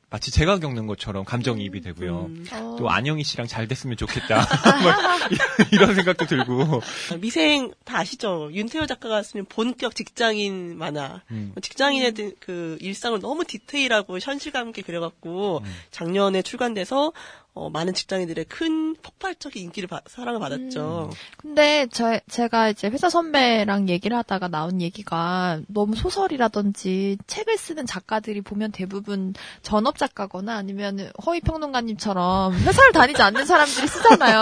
마치 0.10 0.32
제가 0.32 0.58
겪는 0.58 0.88
것처럼 0.88 1.24
감정이입이 1.24 1.82
되고요. 1.82 2.26
음. 2.26 2.46
어, 2.52 2.76
또 2.80 2.90
안영희 2.90 3.24
씨랑 3.24 3.46
잘 3.46 3.68
됐으면 3.68 3.96
좋겠다. 3.96 4.38
막 4.84 5.30
이런 5.72 5.94
생각도 5.94 6.26
들고. 6.26 6.82
미생 7.20 7.72
다 7.86 8.00
아시죠? 8.00 8.50
윤태호 8.52 8.88
작가가 8.88 9.22
쓰는 9.22 9.46
본격 9.46 9.94
직장인 9.94 10.76
만화. 10.80 11.22
음. 11.30 11.54
직장인의 11.62 12.36
그 12.40 12.80
일상을 12.82 13.20
너무 13.20 13.44
디테일하고 13.46 14.18
현실감 14.18 14.70
있게 14.70 14.82
그려갖고 14.82 15.62
음. 15.64 15.76
작년에 15.92 16.42
출간돼서 16.42 17.14
어, 17.56 17.70
많은 17.70 17.94
직장인들의 17.94 18.46
큰 18.46 18.96
폭발적인 19.02 19.62
인기를 19.64 19.88
받- 19.90 20.04
사랑을 20.08 20.40
받았죠. 20.40 21.10
근데 21.38 21.88
저, 21.92 22.18
제가 22.30 22.70
이제 22.70 22.88
회사 22.88 23.10
선배랑 23.10 23.90
얘기를 23.90 24.16
하다가 24.16 24.48
나온 24.48 24.80
얘기가 24.82 25.60
너무 25.68 25.96
소설이라든지 25.96 27.18
책을 27.28 27.58
쓰는 27.58 27.86
작가들이 27.86 28.42
보면 28.42 28.72
대부분 28.72 29.34
전업 29.62 29.98
작가거나 29.98 30.56
아니면 30.56 31.12
허위 31.26 31.42
평론가님처럼 31.42 32.54
회사를 32.54 32.92
다니지 32.94 33.22
않는 33.22 33.46
사람들이 33.46 33.88
쓰잖아요. 33.88 34.42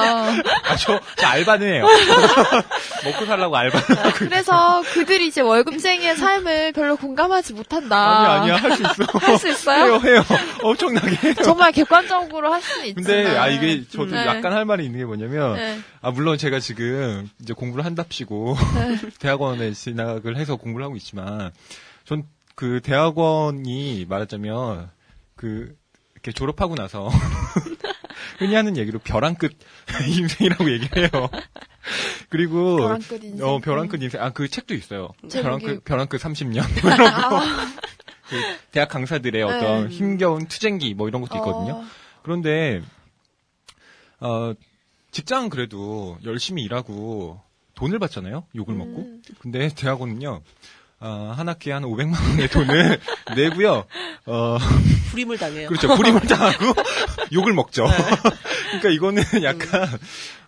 아, 0.66 0.76
저, 0.76 1.00
저 1.16 1.28
알바는 1.28 1.68
해요. 1.74 1.88
먹고 3.06 3.26
살라고 3.26 3.56
알바는 3.56 3.98
하고. 3.98 4.12
그래서 4.16 4.84
그들이 4.94 5.28
이제 5.28 5.42
월급쟁이의 5.42 6.18
삶을 6.18 6.74
별로 6.74 6.96
공감하지 6.98 7.54
못한다. 7.54 7.96
아니야, 7.98 8.42
아니야, 8.42 8.56
할 8.58 8.72
수 8.76 8.84
있어. 8.84 9.18
할 9.20 9.38
수 9.40 9.48
있어요? 9.50 9.84
해요, 9.96 10.02
해요. 10.04 10.24
엄청나게 10.62 11.16
해요. 11.28 11.34
정말 11.44 11.72
객관적으로 11.72 12.52
할 12.54 12.62
수는 12.62 12.86
있지만. 12.88 12.97
근데, 13.04 13.38
아, 13.38 13.48
이게 13.48 13.88
저도 13.88 14.12
네. 14.16 14.25
약간 14.25 14.54
할 14.54 14.66
말이 14.66 14.86
있는 14.86 15.00
게 15.00 15.06
뭐냐면, 15.06 15.56
네. 15.56 15.80
아, 16.01 16.12
물론 16.12 16.38
제가 16.38 16.60
지금 16.60 17.30
이제 17.42 17.54
공부를 17.54 17.86
한답시고, 17.86 18.56
대학원에 19.20 19.72
진학을 19.74 20.38
해서 20.38 20.56
공부를 20.56 20.84
하고 20.86 20.96
있지만, 20.96 21.51
전 22.06 22.24
그 22.58 22.82
대학원이 22.82 24.08
말하자면 24.10 24.89
그 25.36 25.75
이렇게 26.13 26.32
졸업하고 26.32 26.74
나서 26.74 27.08
흔히 28.39 28.56
하는 28.56 28.77
얘기로 28.77 28.98
벼랑 28.98 29.36
끝 29.36 29.56
인생이라고 30.08 30.72
얘기해요. 30.72 31.08
그리고 32.30 32.77
벼랑 32.77 33.00
끝 33.00 33.24
인생. 33.24 33.48
어 33.48 33.60
벼랑 33.60 33.88
끝 33.88 34.01
인생. 34.01 34.20
아 34.24 34.32
그 34.32 34.48
책도 34.48 34.74
있어요. 34.74 35.10
벼랑 35.32 35.60
끝 35.60 35.84
벼랑 35.84 36.08
끝 36.08 36.20
30년. 36.20 36.63
뭐 36.82 36.92
이런 36.92 37.13
거. 37.30 37.42
그 38.27 38.36
대학 38.72 38.89
강사들의 38.89 39.44
어떤 39.44 39.88
네. 39.88 39.96
힘겨운 39.96 40.48
투쟁기 40.48 40.96
뭐 40.96 41.08
이런 41.08 41.22
것도 41.22 41.36
있거든요. 41.38 41.74
어, 41.75 41.86
그런데 42.27 42.81
어 44.19 44.51
직장은 45.12 45.50
그래도 45.50 46.17
열심히 46.25 46.62
일하고 46.63 47.39
돈을 47.75 48.00
받잖아요. 48.00 48.43
욕을 48.53 48.75
먹고. 48.75 48.98
음. 48.98 49.22
근데 49.39 49.69
대학원은요. 49.74 50.41
어, 51.00 51.34
한 51.38 51.48
학기에 51.48 51.74
한 51.74 51.84
500만 51.84 52.15
원의 52.31 52.50
돈을 52.50 53.00
내고요. 53.38 53.86
어, 54.25 54.57
불임을 55.12 55.38
당해요. 55.38 55.69
그렇죠. 55.69 55.96
불임을 55.96 56.22
당하고 56.22 56.74
욕을 57.31 57.53
먹죠. 57.53 57.86
그러니까 58.65 58.89
이거는 58.89 59.22
약간 59.43 59.88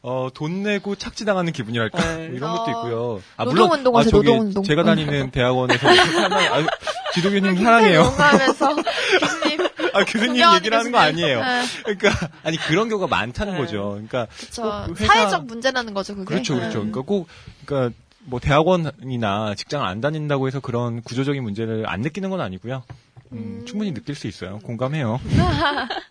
어, 0.02 0.30
돈 0.34 0.64
내고 0.64 0.96
착취당하는 0.96 1.54
기분이랄까 1.54 2.00
네. 2.18 2.28
뭐 2.30 2.36
이런 2.36 2.52
것도 2.52 2.64
어, 2.64 2.70
있고요. 2.72 3.22
아 3.38 3.46
노동운동 3.46 3.96
아, 3.96 4.04
저기 4.04 4.28
노동운동. 4.28 4.64
제가 4.64 4.84
다니는 4.84 5.30
대학원에서 5.32 5.88
사랑해, 5.88 6.48
아, 6.48 6.68
지도교님 7.14 7.56
사랑해요. 7.64 8.00
용감하면서 8.00 8.76
교수님 9.20 9.69
아 9.94 10.04
교수님 10.06 10.28
존경하는 10.28 10.58
얘기를 10.60 10.78
하는 10.78 10.92
거 10.92 10.98
교수님. 11.00 11.24
아니에요. 11.24 11.42
네. 11.42 11.64
그러니까 11.98 12.30
아니 12.44 12.58
그런 12.58 12.90
경우가 12.90 13.08
많다는 13.08 13.54
네. 13.54 13.60
거죠. 13.60 13.90
그러니까 13.92 14.28
회사- 14.98 15.14
사회적 15.14 15.46
문제라는 15.46 15.94
거죠, 15.94 16.16
그게. 16.16 16.26
그렇죠, 16.26 16.54
네. 16.56 16.60
그렇죠. 16.62 16.80
그러니까 16.80 17.02
꼭, 17.02 17.28
그러니까 17.66 17.96
뭐 18.26 18.40
대학원이나 18.40 19.56
직장을 19.56 19.86
안 19.86 20.02
다닌다고 20.02 20.48
해서 20.48 20.60
그런 20.60 21.02
구조적인 21.02 21.42
문제를 21.44 21.88
안 21.88 22.02
느끼는 22.02 22.30
건 22.30 22.42
아니고요. 22.42 22.84
음, 23.32 23.38
음. 23.62 23.66
충분히 23.66 23.94
느낄 23.94 24.16
수 24.16 24.28
있어요. 24.28 24.60
공감해요. 24.60 25.20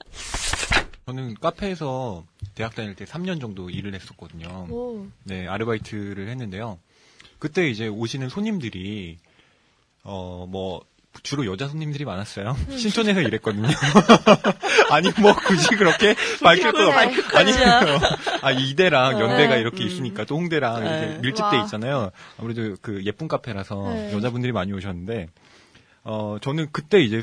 저는 1.06 1.34
카페에서 1.40 2.24
대학 2.54 2.74
다닐 2.74 2.94
때 2.94 3.04
3년 3.06 3.40
정도 3.40 3.70
일을 3.70 3.94
했었거든요. 3.94 4.66
오. 4.68 5.06
네, 5.24 5.46
아르바이트를 5.48 6.28
했는데요. 6.28 6.78
그때 7.38 7.68
이제 7.70 7.88
오시는 7.88 8.28
손님들이, 8.28 9.16
어, 10.02 10.46
뭐, 10.48 10.84
주로 11.22 11.46
여자 11.46 11.68
손님들이 11.68 12.04
많았어요. 12.04 12.56
신촌에서 12.70 13.20
일했거든요. 13.20 13.68
아니, 14.90 15.10
뭐, 15.20 15.34
굳이 15.34 15.68
그렇게 15.76 16.14
밝힐 16.42 16.72
건 16.72 16.92
그래. 16.92 17.20
없 17.20 17.34
아니에요. 17.34 18.00
아, 18.42 18.50
이대랑 18.50 19.20
연대가 19.20 19.54
네. 19.54 19.60
이렇게 19.60 19.84
음. 19.84 19.88
있으니까, 19.88 20.24
또 20.24 20.36
홍대랑 20.36 20.82
이렇게 20.82 21.06
네. 21.06 21.18
밀집돼 21.18 21.56
와. 21.56 21.64
있잖아요. 21.64 22.10
아무래도 22.38 22.76
그 22.80 23.04
예쁜 23.04 23.28
카페라서 23.28 23.88
네. 23.92 24.12
여자분들이 24.12 24.52
많이 24.52 24.72
오셨는데, 24.72 25.28
어, 26.04 26.38
저는 26.40 26.68
그때 26.72 27.00
이제 27.00 27.22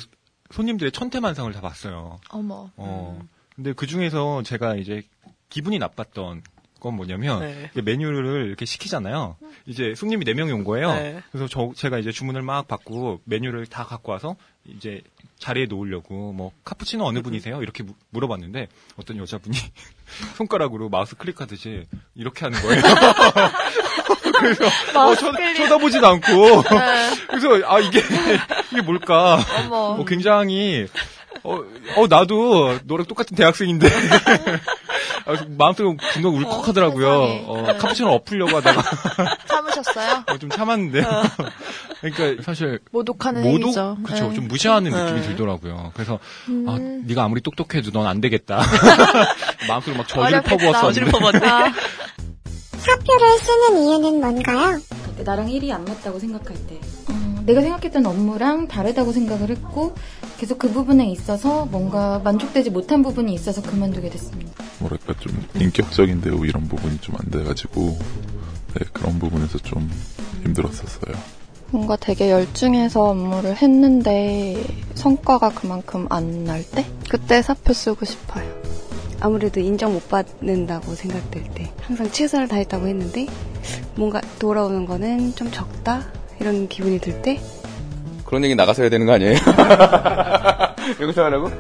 손님들의 0.51 0.91
천태만상을 0.91 1.51
다 1.53 1.61
봤어요. 1.61 2.19
어머. 2.29 2.69
어, 2.75 3.19
근데 3.55 3.73
그 3.73 3.87
중에서 3.87 4.43
제가 4.43 4.75
이제 4.75 5.01
기분이 5.49 5.79
나빴던 5.79 6.43
건 6.79 6.96
뭐냐면, 6.96 7.39
네. 7.74 7.82
메뉴를 7.82 8.48
이렇게 8.48 8.65
시키잖아요. 8.65 9.38
이제 9.65 9.94
손님이 9.96 10.25
4명이 10.25 10.53
온 10.53 10.63
거예요. 10.63 10.94
네. 10.94 11.22
그래서 11.32 11.48
저, 11.48 11.72
제가 11.75 11.98
이제 11.98 12.12
주문을 12.12 12.41
막 12.41 12.67
받고 12.67 13.22
메뉴를 13.25 13.65
다 13.65 13.84
갖고 13.86 14.12
와서 14.12 14.36
이제 14.67 15.01
자리에 15.39 15.65
놓으려고 15.65 16.32
뭐 16.34 16.51
카푸치노 16.63 17.03
어느 17.05 17.22
분이세요? 17.22 17.62
이렇게 17.62 17.84
무- 17.84 17.94
물어봤는데 18.12 18.67
어떤 18.98 19.17
여자분이 19.17 19.55
손가락으로 20.38 20.89
마우스 20.89 21.15
클릭하듯이 21.15 21.86
이렇게 22.15 22.46
하는 22.46 22.60
거예요. 22.62 22.82
그래서 24.39 24.65
어, 25.00 25.15
쳐. 25.15 25.32
쳐다보지도 25.55 26.08
않고 26.08 26.63
네. 26.63 27.15
그래서 27.27 27.62
아 27.65 27.79
이게 27.79 28.01
이게 28.72 28.82
뭘까? 28.82 29.39
어, 29.70 30.03
굉장히 30.05 30.88
어, 31.44 31.58
어 31.96 32.08
나도 32.08 32.79
너랑 32.86 33.05
똑같은 33.05 33.36
대학생인데 33.36 33.88
아, 33.88 33.91
마음속으로 35.58 35.98
분명 36.13 36.36
울컥하더라고요. 36.36 37.08
어. 37.10 37.44
어, 37.48 37.62
네. 37.67 37.77
카푸치노 37.77 38.10
엎으려고 38.12 38.58
하다가 38.58 38.82
참으셨어요? 39.48 40.24
어, 40.27 40.38
좀 40.38 40.50
참았는데. 40.50 41.03
그러니까 42.01 42.44
사실 42.44 42.79
모독하는 42.91 43.41
모독 43.44 43.63
행위죠. 43.63 43.98
그렇죠. 44.03 44.29
네. 44.29 44.36
좀 44.36 44.48
무시하는 44.48 44.91
네. 44.91 45.03
느낌이 45.03 45.22
들더라고요. 45.27 45.91
그래서 45.94 46.20
음. 46.50 46.65
아, 46.67 46.77
네가 47.07 47.24
아무리 47.24 47.42
똑똑해도 47.42 47.92
넌 47.92 48.05
안 48.05 48.22
되겠다. 48.22 48.61
마음속으로 49.68 49.98
막 49.98 50.07
저주를. 50.07 50.42
퍼부었었는데. 50.44 51.11
퍼봤네. 51.11 51.48
아, 51.48 51.74
사표를 52.77 53.40
쓰는 53.40 53.83
이유는 53.83 54.20
뭔가요? 54.22 54.79
때 55.18 55.24
나랑 55.24 55.50
일이 55.50 55.72
안 55.72 55.85
맞다고 55.85 56.20
생각할 56.20 56.55
때 56.68 56.75
어, 57.04 57.04
내가 57.46 57.62
생각했던 57.62 58.05
업무랑 58.05 58.68
다르다고 58.68 59.12
생각을 59.12 59.50
했고 59.51 59.94
계속 60.38 60.58
그 60.60 60.70
부분에 60.72 61.05
있어서 61.12 61.66
뭔가 61.66 62.20
만족되지 62.24 62.72
못한 62.72 63.03
부분이 63.03 63.34
있어서 63.34 63.62
그만두게 63.62 64.10
됐습니다. 64.10 64.51
뭐랄까 64.79 65.14
좀 65.20 65.46
인격적인 65.60 66.22
대우 66.22 66.46
이런 66.46 66.68
부분이 66.68 67.00
좀 67.01 67.16
안 67.20 67.29
돼가지고 67.31 67.98
네, 68.75 68.86
그런 68.92 69.20
부분에서 69.20 69.58
좀 69.60 69.90
힘들었었어요. 70.44 71.16
뭔가 71.72 71.96
되게 71.96 72.29
열중해서 72.31 73.03
업무를 73.10 73.55
했는데 73.55 74.62
성과가 74.96 75.50
그만큼 75.50 76.05
안 76.10 76.44
날 76.46 76.64
때? 76.64 76.86
그때 77.10 77.42
사표 77.42 77.74
쓰고 77.74 78.05
싶어요. 78.05 78.46
아무래도 79.22 79.60
인정 79.60 79.94
못 79.94 80.08
받는다고 80.10 80.94
생각될 80.94 81.44
때 81.55 81.72
항상 81.81 82.12
최선을 82.12 82.48
다했다고 82.48 82.88
했는데 82.88 83.27
뭔가 83.96 84.20
돌아오는 84.40 84.86
거는 84.86 85.36
좀 85.36 85.50
적다 85.51 86.03
이런 86.39 86.67
기분이 86.67 87.00
들 87.00 87.21
때 87.21 87.39
그런 88.25 88.43
얘기 88.43 88.55
나가서 88.55 88.81
해야 88.83 88.89
되는 88.89 89.05
거 89.05 89.13
아니에요? 89.13 89.35
여기서 91.00 91.24
하라고? 91.25 91.51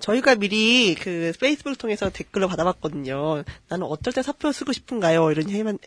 저희가 0.00 0.36
미리 0.36 0.94
그 0.94 1.32
페이스북 1.38 1.76
통해서 1.76 2.08
댓글을 2.08 2.48
받아봤거든요. 2.48 3.42
나는 3.68 3.86
어떨 3.86 4.12
때 4.12 4.22
사표 4.22 4.52
쓰고 4.52 4.72
싶은가요? 4.72 5.30
이런 5.30 5.50
해만 5.50 5.78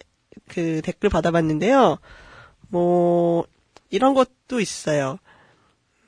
그 0.47 0.81
댓글 0.83 1.09
받아봤는데요. 1.09 1.97
뭐 2.69 3.45
이런 3.89 4.13
것도 4.13 4.59
있어요. 4.59 5.17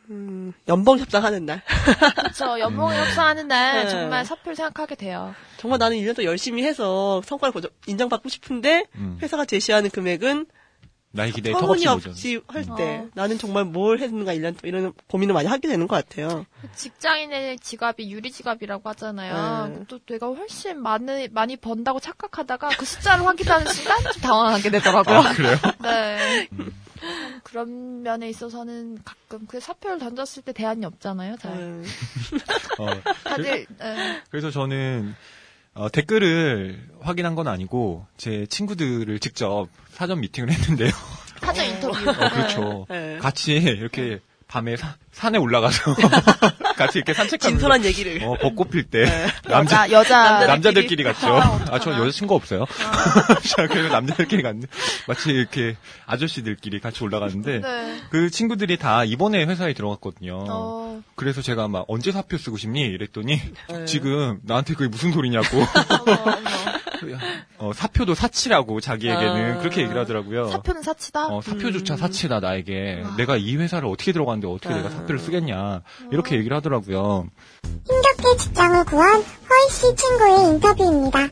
음, 0.10 0.54
연봉 0.68 1.00
협상하는 1.00 1.46
날. 1.46 1.62
그렇죠. 2.16 2.60
연봉 2.60 2.94
협상하는 2.94 3.48
날 3.48 3.86
네. 3.86 3.90
정말 3.90 4.26
사표를 4.26 4.56
생각하게 4.56 4.96
돼요. 4.96 5.34
정말 5.58 5.80
나는 5.80 5.98
1년 5.98 6.16
더 6.16 6.24
열심히 6.24 6.64
해서 6.64 7.22
성과를 7.26 7.54
인정받고 7.88 8.30
싶은데 8.30 8.86
음. 8.96 9.18
회사가 9.22 9.46
제시하는 9.46 9.90
금액은 9.90 10.46
나의 11.14 11.32
기대에. 11.32 11.54
터무니없이 11.54 12.42
할 12.48 12.64
때 12.76 13.02
어. 13.06 13.10
나는 13.14 13.38
정말 13.38 13.66
뭘 13.66 14.00
했는가 14.00 14.34
1년 14.34 14.58
동안 14.58 14.60
이런 14.64 14.94
고민을 15.08 15.34
많이 15.34 15.48
하게 15.48 15.68
되는 15.68 15.88
것 15.88 15.96
같아요. 15.96 16.46
직장인의 16.76 17.60
지갑이 17.60 18.12
유리 18.12 18.32
지갑이라고 18.32 18.90
하잖아요. 18.90 19.68
네. 19.68 19.84
또 19.88 20.00
내가 20.00 20.28
훨씬 20.28 20.82
많이 20.82 21.28
많이 21.30 21.56
번다고 21.56 22.00
착각하다가 22.00 22.70
그 22.78 22.86
숫자를 22.86 23.26
확인하는 23.26 23.72
순간 23.72 24.02
좀 24.12 24.22
당황하게 24.22 24.70
되더라고요. 24.72 25.18
아, 25.20 25.34
그래요? 25.34 25.56
네. 25.84 26.48
음. 26.54 26.74
그런 27.44 28.02
면에 28.02 28.30
있어서는 28.30 28.98
가끔 29.04 29.46
그 29.46 29.60
사표를 29.60 30.00
던졌을 30.00 30.42
때 30.42 30.54
대안이 30.54 30.86
없잖아요. 30.86 31.36
잘. 31.38 31.52
음, 31.52 31.86
어, 32.80 32.88
다들 33.26 33.66
네. 33.78 34.22
그래서 34.32 34.50
저는 34.50 35.14
어, 35.76 35.90
댓글을 35.90 36.88
확인한 37.02 37.36
건 37.36 37.48
아니고 37.48 38.06
제 38.18 38.46
친구들을 38.46 39.20
직접 39.20 39.68
사전 39.90 40.22
미팅을 40.22 40.52
했는데요. 40.52 40.92
사전 41.42 41.66
인터뷰. 41.66 42.10
어, 42.10 42.30
그렇죠. 42.30 42.86
네. 42.90 43.18
같이 43.18 43.54
이렇게 43.56 44.20
밤에 44.54 44.78
사- 44.78 44.94
산에 45.12 45.40
올라가서 45.40 45.96
같이 46.78 47.00
이렇게 47.00 47.14
산책하면서 47.16 47.38
진솔한 47.50 47.86
얘기를. 47.86 48.24
어, 48.24 48.36
벚꽃 48.40 48.70
필때 48.70 49.04
네. 49.06 49.28
남자 49.50 49.90
여자 49.90 50.36
여자 50.42 50.46
남자들끼리 50.46 51.04
갔죠. 51.04 51.28
아, 51.36 51.40
아, 51.42 51.50
어떡하나. 51.56 51.80
저 51.80 51.92
여자 51.94 52.12
친구 52.12 52.36
없어요. 52.36 52.66
자, 53.50 53.68
그래서 53.68 53.90
남자들끼리 53.90 54.44
갔는데, 54.44 54.68
마치 55.08 55.32
이렇게 55.32 55.76
아저씨들끼리 56.06 56.80
같이 56.82 57.04
올라갔는데, 57.04 57.62
네. 57.62 58.02
그 58.12 58.30
친구들이 58.30 58.78
다 58.78 59.04
이번에 59.04 59.44
회사에 59.46 59.74
들어갔거든요. 59.74 60.46
어, 60.48 61.02
그래서 61.16 61.42
제가 61.42 61.68
막 61.68 61.86
언제 61.88 62.12
사표 62.12 62.38
쓰고 62.38 62.58
싶니? 62.58 62.82
이랬더니, 62.82 63.42
네. 63.70 63.86
지금 63.86 64.40
나한테 64.44 64.76
그게 64.76 64.88
무슨 64.88 65.12
소리냐고. 65.14 65.48
어머. 67.12 67.18
어, 67.58 67.74
사표도 67.74 68.16
사치라고 68.16 68.80
자기에게는 68.82 69.58
아. 69.58 69.60
그렇게 69.60 69.82
얘기를 69.82 70.00
하더라고요. 70.02 70.50
사표는 70.50 70.82
사치다. 70.82 71.28
어, 71.28 71.42
사표조차 71.42 71.96
음. 71.96 71.98
사치다 71.98 72.40
나에게. 72.40 73.04
아. 73.06 73.16
내가 73.18 73.38
이 73.38 73.56
회사를 73.56 73.88
어떻게 73.88 74.12
들어갔는데 74.12 74.48
어떻게 74.48 74.74
아. 74.74 74.78
내가 74.78 74.90
사표를 74.90 75.20
쓰겠냐. 75.20 75.82
이렇게 76.12 76.36
얘기를 76.38 76.56
하더라고요. 76.58 77.28
힘겹게 77.88 78.38
직장을 78.38 78.86
구한 78.86 79.16
허이 79.22 79.70
씨 79.70 79.96
친구의 79.96 80.54
인터뷰입니다. 80.54 81.28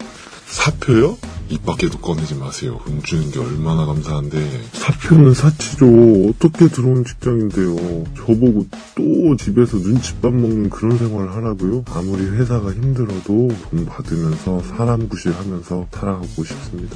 사표요? 0.46 1.18
입 1.52 1.66
밖에도 1.66 2.00
꺼내지 2.00 2.36
마세요. 2.36 2.80
돈 2.86 3.04
주는 3.04 3.30
게 3.30 3.40
얼마나 3.40 3.86
감사한데. 3.86 4.40
사표는 4.72 5.34
사치죠. 5.34 5.86
어떻게 6.30 6.70
들어온 6.70 7.04
직장인데요. 7.04 8.06
저보고 8.16 8.66
또 8.96 9.36
집에서 9.36 9.78
눈칫밥 9.78 10.34
먹는 10.34 10.70
그런 10.70 10.98
생활을 10.98 11.36
하라고요? 11.36 11.84
아무리 11.90 12.24
회사가 12.24 12.72
힘들어도 12.72 13.50
돈 13.70 13.86
받으면서 13.86 14.62
사람 14.62 15.10
구실하면서 15.10 15.88
살아가고 15.92 16.44
싶습니다. 16.44 16.96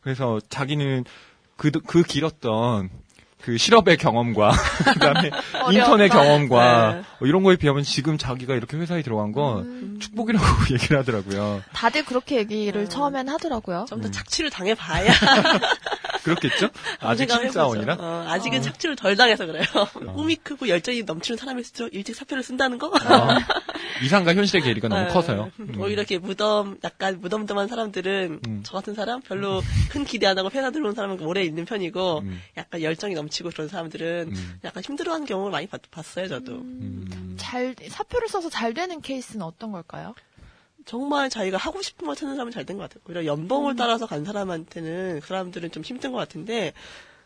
그래서 0.00 0.38
자기는 0.48 1.04
그, 1.56 1.72
그 1.72 2.04
길었던 2.04 2.90
그 3.46 3.56
실업의 3.58 3.96
경험과 3.96 4.50
그다음에. 4.94 5.30
인턴의 5.70 6.08
경험과 6.08 6.92
네. 6.94 7.02
뭐 7.20 7.28
이런 7.28 7.44
거에 7.44 7.54
비하면 7.54 7.84
지금 7.84 8.18
자기가 8.18 8.54
이렇게 8.54 8.76
회사에 8.76 9.02
들어간 9.02 9.30
건 9.30 9.58
음. 9.60 9.98
축복이라고 10.00 10.44
얘기를 10.74 10.98
하더라고요. 10.98 11.62
다들 11.72 12.04
그렇게 12.04 12.38
얘기를 12.38 12.88
처음엔 12.88 13.28
하더라고요. 13.28 13.86
좀 13.88 14.00
더 14.02 14.10
착취를 14.10 14.50
당해봐야. 14.50 15.10
그렇겠죠? 16.26 16.68
아직 16.98 17.30
신입사원이라? 17.30 17.96
어, 18.00 18.24
아직은 18.28 18.60
착취를 18.60 18.96
덜 18.96 19.14
당해서 19.14 19.46
그래요. 19.46 19.64
꿈이 20.14 20.34
크고 20.34 20.68
열정이 20.68 21.04
넘치는 21.04 21.38
사람일수록 21.38 21.94
일찍 21.94 22.16
사표를 22.16 22.42
쓴다는 22.42 22.78
거? 22.78 22.88
어, 22.88 22.92
이상과 24.02 24.34
현실의 24.34 24.62
괴리가 24.62 24.88
너무 24.88 25.02
네. 25.02 25.08
커서요. 25.08 25.52
음. 25.60 25.74
오히려 25.78 26.02
이렇게 26.02 26.18
무덤, 26.18 26.78
약간 26.82 27.20
무덤덤한 27.20 27.68
사람들은 27.68 28.40
음. 28.44 28.62
저 28.64 28.72
같은 28.72 28.94
사람 28.94 29.20
별로 29.20 29.62
큰 29.90 30.04
기대 30.04 30.26
안 30.26 30.36
하고 30.36 30.50
회사 30.50 30.70
들어온 30.70 30.94
사람은 30.94 31.20
오래 31.20 31.44
있는 31.44 31.64
편이고 31.64 32.18
음. 32.18 32.42
약간 32.56 32.82
열정이 32.82 33.14
넘치고 33.14 33.50
그런 33.50 33.68
사람들은 33.68 34.32
음. 34.34 34.60
약간 34.64 34.82
힘들어하는 34.82 35.26
경우를 35.26 35.52
많이 35.52 35.68
봤, 35.68 35.80
봤어요 35.90 36.26
저도. 36.26 36.52
음. 36.54 37.36
잘 37.38 37.76
사표를 37.88 38.28
써서 38.28 38.50
잘 38.50 38.74
되는 38.74 39.00
케이스는 39.00 39.44
어떤 39.46 39.70
걸까요? 39.70 40.14
정말 40.86 41.28
자기가 41.28 41.58
하고 41.58 41.82
싶은 41.82 42.06
걸 42.06 42.16
찾는 42.16 42.36
사람은 42.36 42.52
잘된 42.52 42.78
것 42.78 42.84
같아요. 42.84 43.02
오히려 43.08 43.24
연봉을 43.26 43.74
음. 43.74 43.76
따라서 43.76 44.06
간 44.06 44.24
사람한테는 44.24 45.20
그 45.20 45.26
사람들은 45.26 45.70
좀 45.72 45.82
힘든 45.82 46.12
것 46.12 46.18
같은데 46.18 46.72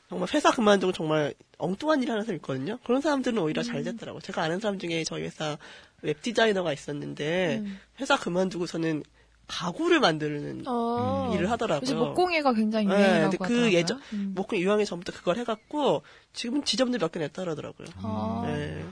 정말 0.09 0.29
회사 0.35 0.51
그만두고 0.51 0.93
정말 0.93 1.35
엉뚱한 1.59 2.03
일 2.03 2.11
하는 2.11 2.25
사람 2.25 2.37
있거든요. 2.37 2.79
그런 2.85 3.01
사람들은 3.01 3.39
오히려 3.39 3.63
음. 3.63 3.65
잘 3.65 3.85
됐더라고요. 3.85 4.21
제가 4.23 4.43
아는 4.43 4.59
사람 4.59 4.79
중에 4.79 5.05
저희 5.05 5.23
회사 5.23 5.57
웹 6.03 6.23
디자이너가 6.23 6.73
있었는데 6.73 7.59
음. 7.63 7.79
회사 8.01 8.19
그만두고서는 8.19 9.05
가구를 9.47 10.01
만드는 10.01 10.63
어. 10.67 11.33
일을 11.35 11.51
하더라고요. 11.51 11.95
목공예가 11.97 12.55
굉장히 12.55 12.87
네, 12.87 12.95
유행이라고 12.95 13.37
근데 13.39 13.55
그. 13.55 13.73
예전 13.75 14.01
음. 14.15 14.33
목공 14.35 14.59
유형이 14.59 14.87
전부터 14.87 15.13
그걸 15.13 15.37
해갖고 15.39 16.03
지금은 16.33 16.65
지점도 16.65 16.99
몇 16.99 17.11
개 17.13 17.19
냈다 17.19 17.43
그러더라고요. 17.43 17.89
아, 18.03 18.45
네. 18.47 18.85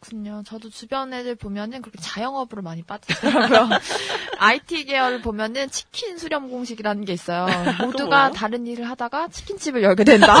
그렇군요. 0.00 0.42
저도 0.46 0.70
주변 0.70 1.12
애들 1.12 1.34
보면은 1.36 1.82
그렇게 1.82 1.98
자영업으로 2.00 2.62
많이 2.62 2.82
빠지더라고요. 2.82 3.68
IT 4.38 4.84
계열을 4.86 5.20
보면은 5.20 5.70
치킨 5.70 6.16
수렴 6.18 6.48
공식이라는 6.50 7.04
게 7.04 7.12
있어요. 7.12 7.46
모두가? 7.80 8.30
다른 8.30 8.66
일을 8.66 8.88
하다가 8.88 9.28
치킨집을 9.28 9.82
열게 9.82 10.04
된다. 10.04 10.34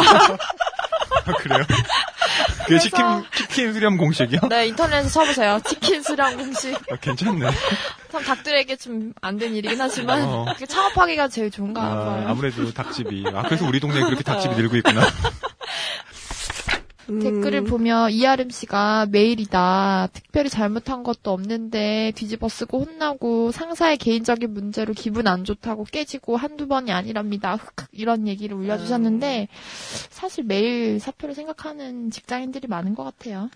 아, 1.26 1.32
그래요? 1.38 1.62
그 1.68 2.64
그래서- 2.66 2.84
치킨, 2.84 3.04
치킨 3.36 3.72
수렴 3.74 3.96
공식이요? 3.98 4.40
네, 4.48 4.68
인터넷에 4.68 5.08
쳐보세요. 5.08 5.60
치킨 5.66 6.02
수렴 6.02 6.36
공식. 6.38 6.74
아, 6.90 6.96
괜찮네. 6.96 7.50
참 8.10 8.22
닭들에게 8.24 8.76
좀 8.76 9.12
안 9.20 9.38
된 9.38 9.54
일이긴 9.54 9.80
하지만 9.80 10.22
어. 10.24 10.44
그게 10.54 10.66
창업하기가 10.66 11.28
제일 11.28 11.50
좋은가 11.50 11.82
아, 11.82 12.04
봐요. 12.04 12.24
아무래도 12.28 12.72
닭집이. 12.72 13.24
아, 13.34 13.42
그래서 13.42 13.66
우리 13.66 13.78
동네에 13.80 14.00
그렇게 14.04 14.22
닭집이 14.24 14.54
늘고 14.56 14.76
있구나. 14.78 15.02
음, 17.10 17.20
댓글을 17.20 17.64
보면 17.64 18.12
이아름 18.12 18.50
씨가 18.50 19.06
메일이다. 19.10 20.08
특별히 20.12 20.48
잘못한 20.48 21.02
것도 21.02 21.32
없는데 21.32 22.12
뒤집어 22.14 22.48
쓰고 22.48 22.84
혼나고 22.84 23.52
상사의 23.52 23.96
개인적인 23.98 24.52
문제로 24.52 24.94
기분 24.94 25.26
안 25.26 25.44
좋다고 25.44 25.84
깨지고 25.84 26.36
한두 26.36 26.68
번이 26.68 26.92
아니랍니다. 26.92 27.56
흑흑 27.56 27.88
이런 27.92 28.28
얘기를 28.28 28.56
올려주셨는데 28.56 29.48
사실 30.10 30.44
매일 30.44 31.00
사표를 31.00 31.34
생각하는 31.34 32.10
직장인들이 32.10 32.68
많은 32.68 32.94
것 32.94 33.04
같아요. 33.04 33.50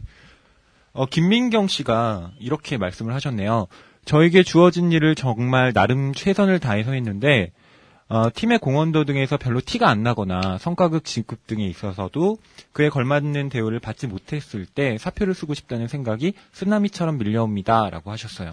어, 0.92 1.06
김민경 1.06 1.66
씨가 1.66 2.32
이렇게 2.38 2.78
말씀을 2.78 3.14
하셨네요. 3.14 3.66
저에게 4.04 4.42
주어진 4.42 4.92
일을 4.92 5.14
정말 5.14 5.72
나름 5.72 6.12
최선을 6.12 6.60
다해서 6.60 6.92
했는데, 6.92 7.52
어, 8.08 8.28
팀의 8.32 8.58
공헌도 8.58 9.04
등에서 9.04 9.36
별로 9.36 9.60
티가 9.60 9.88
안 9.88 10.02
나거나 10.02 10.58
성과급 10.58 11.04
지급 11.04 11.46
등에 11.46 11.66
있어서도 11.66 12.38
그에 12.72 12.88
걸맞는 12.90 13.48
대우를 13.48 13.80
받지 13.80 14.06
못했을 14.06 14.66
때 14.66 14.98
사표를 14.98 15.34
쓰고 15.34 15.54
싶다는 15.54 15.88
생각이 15.88 16.34
쓰나미처럼 16.52 17.18
밀려옵니다. 17.18 17.88
라고 17.90 18.10
하셨어요. 18.10 18.50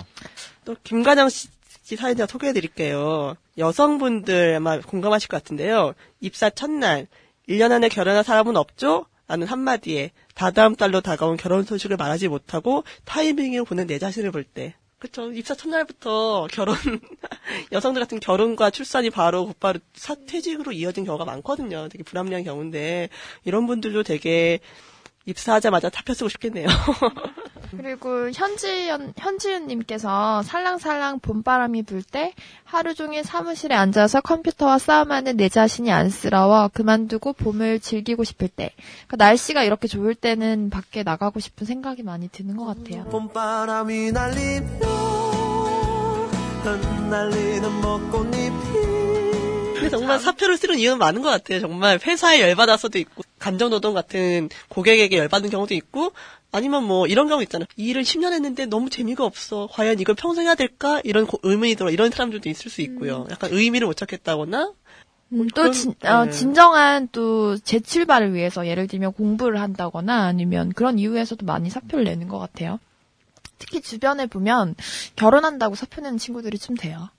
또 0.64 0.76
김가정 0.84 1.30
씨, 1.30 1.50
씨 1.84 1.96
사연 1.96 2.16
제가 2.16 2.28
소개해드릴게요. 2.28 3.36
여성분들 3.58 4.56
아마 4.56 4.80
공감하실 4.80 5.28
것 5.28 5.44
같은데요. 5.44 5.94
입사 6.22 6.50
첫날 6.50 7.08
1년 7.50 7.72
안에 7.72 7.90
결혼할 7.90 8.24
사람은 8.24 8.56
없죠? 8.56 9.06
라는 9.28 9.48
한마디에 9.48 10.12
다다음 10.36 10.76
달로 10.76 11.02
다가온 11.02 11.38
결혼 11.38 11.64
소식을 11.64 11.98
말하지 11.98 12.28
못하고 12.28 12.84
타이밍을 13.06 13.64
보는 13.66 13.88
내 13.88 14.00
자신을 14.00 14.32
볼 14.32 14.44
때. 14.44 14.76
그쵸. 15.02 15.32
입사 15.32 15.56
첫날부터 15.56 16.48
결혼, 16.52 16.76
여성들 17.72 18.04
같은 18.04 18.20
결혼과 18.20 18.70
출산이 18.70 19.10
바로 19.10 19.48
곧바로 19.48 19.80
사, 19.96 20.14
퇴직으로 20.28 20.74
이어진 20.74 21.06
경우가 21.06 21.26
많거든요. 21.26 21.90
되게 21.90 22.04
불합리한 22.04 22.44
경우인데, 22.44 23.10
이런 23.44 23.66
분들도 23.66 24.04
되게 24.04 24.60
입사하자마자 25.26 25.90
사표 25.90 26.14
쓰고 26.14 26.30
싶겠네요. 26.30 26.68
그리고 27.78 28.30
현지연, 28.32 29.14
현지윤님께서 29.18 30.44
살랑살랑 30.44 31.20
봄바람이 31.20 31.84
불 31.84 32.02
때 32.04 32.34
하루 32.64 32.94
종일 32.94 33.24
사무실에 33.24 33.76
앉아서 33.76 34.22
컴퓨터와 34.22 34.78
싸움하는 34.80 35.38
내 35.38 35.50
자신이 35.50 35.92
안쓰러워 35.92 36.70
그만두고 36.74 37.34
봄을 37.34 37.80
즐기고 37.80 38.24
싶을 38.24 38.48
때. 38.48 38.72
그러니까 39.08 39.26
날씨가 39.26 39.64
이렇게 39.64 39.88
좋을 39.88 40.16
때는 40.16 40.70
밖에 40.70 41.04
나가고 41.04 41.40
싶은 41.40 41.66
생각이 41.68 42.04
많이 42.04 42.28
드는 42.30 42.58
것 42.58 42.66
같아요. 42.66 43.06
봄바람이 43.06 44.12
날리며 44.12 44.80
흩날리는 46.64 47.82
벚꽃잎이 47.82 49.01
정말 50.00 50.20
사표를 50.20 50.58
쓰는 50.58 50.78
이유는 50.80 50.98
많은 50.98 51.22
것 51.22 51.30
같아요. 51.30 51.60
정말 51.60 52.00
회사에 52.06 52.42
열받아서도 52.42 52.98
있고, 53.00 53.24
감정노동 53.40 53.94
같은 53.94 54.50
고객에게 54.70 55.18
열받는 55.18 55.50
경우도 55.50 55.74
있고, 55.76 56.12
아니면 56.52 56.84
뭐 56.84 57.08
이런 57.08 57.28
경우 57.30 57.42
있잖아요. 57.44 57.68
이 57.78 57.86
일을 57.90 58.04
10년 58.04 58.34
했는데 58.34 58.66
너무 58.66 58.90
재미가 58.90 59.24
없어. 59.24 59.68
과연 59.72 60.00
이걸 60.00 60.16
평생 60.16 60.46
해야 60.48 60.56
될까? 60.56 61.00
이런 61.06 61.26
고- 61.26 61.40
의문이 61.44 61.76
들어. 61.76 61.90
이런 61.90 62.12
사람들도 62.12 62.50
있을 62.50 62.70
수 62.70 62.82
있고요. 62.82 63.26
약간 63.32 63.52
의미를 63.54 63.88
못 63.88 63.96
찾겠다거나. 63.96 64.74
음, 65.34 65.48
또 65.56 65.62
그런- 65.62 65.72
진, 65.72 65.94
어, 66.04 66.26
네. 66.26 66.32
진정한 66.32 67.08
또 67.14 67.58
재출발을 67.58 68.34
위해서 68.34 68.68
예를 68.68 68.88
들면 68.88 69.14
공부를 69.14 69.62
한다거나 69.62 70.26
아니면 70.26 70.74
그런 70.74 71.00
이유에서도 71.00 71.46
많이 71.46 71.70
사표를 71.70 72.04
내는 72.04 72.28
것 72.28 72.38
같아요. 72.38 72.80
특히 73.58 73.80
주변에 73.80 74.26
보면 74.26 74.76
결혼한다고 75.16 75.76
사표 75.76 76.02
내는 76.02 76.18
친구들이 76.18 76.58
좀 76.60 76.76
돼요. 76.76 77.10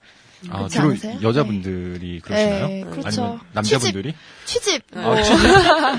아, 0.51 0.67
주로 0.69 0.89
않으세요? 0.91 1.19
여자분들이 1.23 2.21
그러시나요? 2.21 2.67
네, 2.67 2.85
그렇죠. 2.91 3.23
아니면 3.23 3.41
남자분들이? 3.53 4.15
취집. 4.45 4.83
아, 4.97 5.01
뭐 5.01 5.23
취집? 5.23 5.47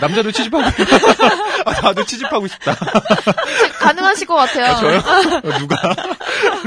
남자도 0.01 0.31
취집하고, 0.31 0.63
아, 1.65 1.81
나도 1.81 2.05
취집하고 2.05 2.47
싶다. 2.47 2.75
가능하실 3.79 4.27
것 4.27 4.35
같아요. 4.35 4.65
아, 4.65 4.75
저요? 4.79 4.97
어, 5.43 5.59
누가, 5.59 5.75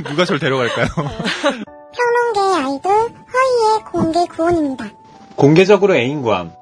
누가 0.09 0.25
저를 0.25 0.39
데려갈까요? 0.41 0.87
평론계 0.95 2.41
아이돌 2.63 2.93
허이의 2.93 3.85
공개 3.93 4.25
구원입니다. 4.27 4.91
공개적으로 5.37 5.95
애인 5.97 6.23
구함. 6.23 6.53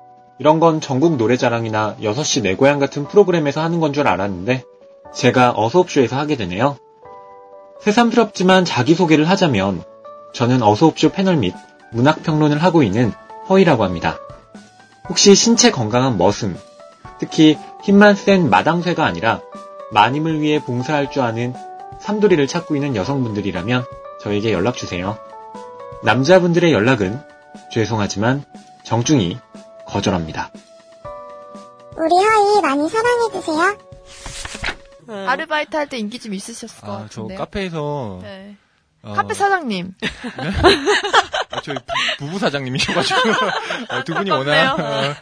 이런 0.40 0.58
건 0.58 0.80
전국 0.80 1.16
노래자랑이나 1.16 1.96
6시 2.02 2.42
내 2.42 2.56
고향 2.56 2.80
같은 2.80 3.06
프로그램에서 3.06 3.60
하는 3.62 3.78
건 3.80 3.92
줄 3.92 4.08
알았는데 4.08 4.64
제가 5.14 5.52
어서옵쇼에서 5.56 6.16
하게 6.18 6.34
되네요. 6.36 6.76
새삼스럽지만 7.82 8.64
자기소개를 8.64 9.28
하자면 9.28 9.84
저는 10.34 10.62
어서옵쇼 10.62 11.10
패널 11.10 11.36
및 11.36 11.54
문학평론을 11.92 12.62
하고 12.62 12.82
있는 12.82 13.12
허이라고 13.48 13.84
합니다. 13.84 14.18
혹시 15.08 15.34
신체 15.34 15.70
건강한 15.70 16.18
머슴, 16.18 16.56
특히 17.18 17.56
힘만 17.82 18.14
센 18.16 18.50
마당쇠가 18.50 19.04
아니라 19.04 19.40
마님을 19.92 20.40
위해 20.40 20.60
봉사할 20.62 21.10
줄 21.10 21.22
아는 21.22 21.54
삼돌이를 22.00 22.46
찾고 22.48 22.74
있는 22.74 22.96
여성분들이라면 22.96 23.84
저에게 24.22 24.52
연락주세요. 24.52 25.16
남자분들의 26.02 26.72
연락은 26.72 27.20
죄송하지만 27.72 28.44
정중히 28.82 29.38
거절합니다. 29.86 30.50
우리 31.96 32.24
허이 32.24 32.60
많이 32.60 32.88
사랑해주세요. 32.88 33.78
아르바이트 35.28 35.76
할 35.76 35.86
때 35.86 35.98
인기 35.98 36.18
좀 36.18 36.34
있으셨을 36.34 36.80
것 36.80 36.90
아, 36.90 36.96
저 37.10 37.22
같은데요. 37.22 37.38
카페에서. 37.38 38.18
네. 38.22 38.56
어, 39.04 39.12
카페 39.12 39.34
사장님. 39.34 39.92
아, 41.50 41.60
저희 41.62 41.76
부, 42.18 42.26
부 42.30 42.38
사장님이셔가지고 42.38 43.20
어, 43.90 44.02
두 44.04 44.14
분이. 44.14 44.30
워낙 44.30 44.78
어, 44.78 45.14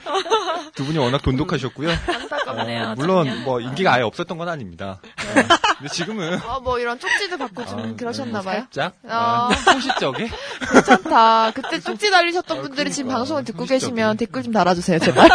두 0.75 0.85
분이 0.85 0.99
워낙 0.99 1.21
돈독하셨고요. 1.23 1.91
안타깝네요. 1.91 2.85
어, 2.91 2.95
물론 2.97 3.43
뭐 3.45 3.61
인기가 3.61 3.93
아예 3.95 4.03
없었던 4.03 4.39
건 4.39 4.49
아닙니다. 4.49 5.01
어, 5.03 5.35
근데 5.79 5.89
지금은 5.93 6.41
어, 6.45 6.61
뭐 6.65 6.79
이런 6.79 6.99
쪽지도 6.99 7.37
받고 7.39 7.67
좀 7.67 7.97
그러셨나봐요. 7.97 8.61
살짝 8.73 8.95
어. 9.05 9.49
어, 9.51 9.55
소시적에 9.55 10.31
괜찮다. 10.73 11.51
그때 11.53 11.81
쪽지 11.81 12.11
달리셨던 12.11 12.63
분들이 12.63 12.91
지금 12.91 13.11
방송을 13.11 13.45
듣고 13.45 13.65
계시면 13.67 14.17
댓글 14.17 14.43
좀 14.43 14.53
달아주세요, 14.53 14.99
제발. 15.01 15.29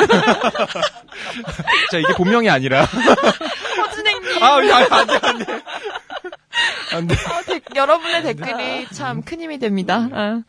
자 1.92 1.98
이게 1.98 2.14
본명이 2.16 2.50
아니라 2.50 2.86
허진행님. 2.86 4.44
아 4.44 4.56
안돼 4.56 5.20
안돼 5.22 5.62
안돼 6.98 7.16
안돼 7.16 7.34
어, 7.34 7.42
댓- 7.46 7.76
여러분의 7.76 8.24
댓글이 8.24 8.88
참 8.92 9.22
큰 9.22 9.42
힘이 9.42 9.58
됩니다. 9.60 10.08
어. 10.12 10.42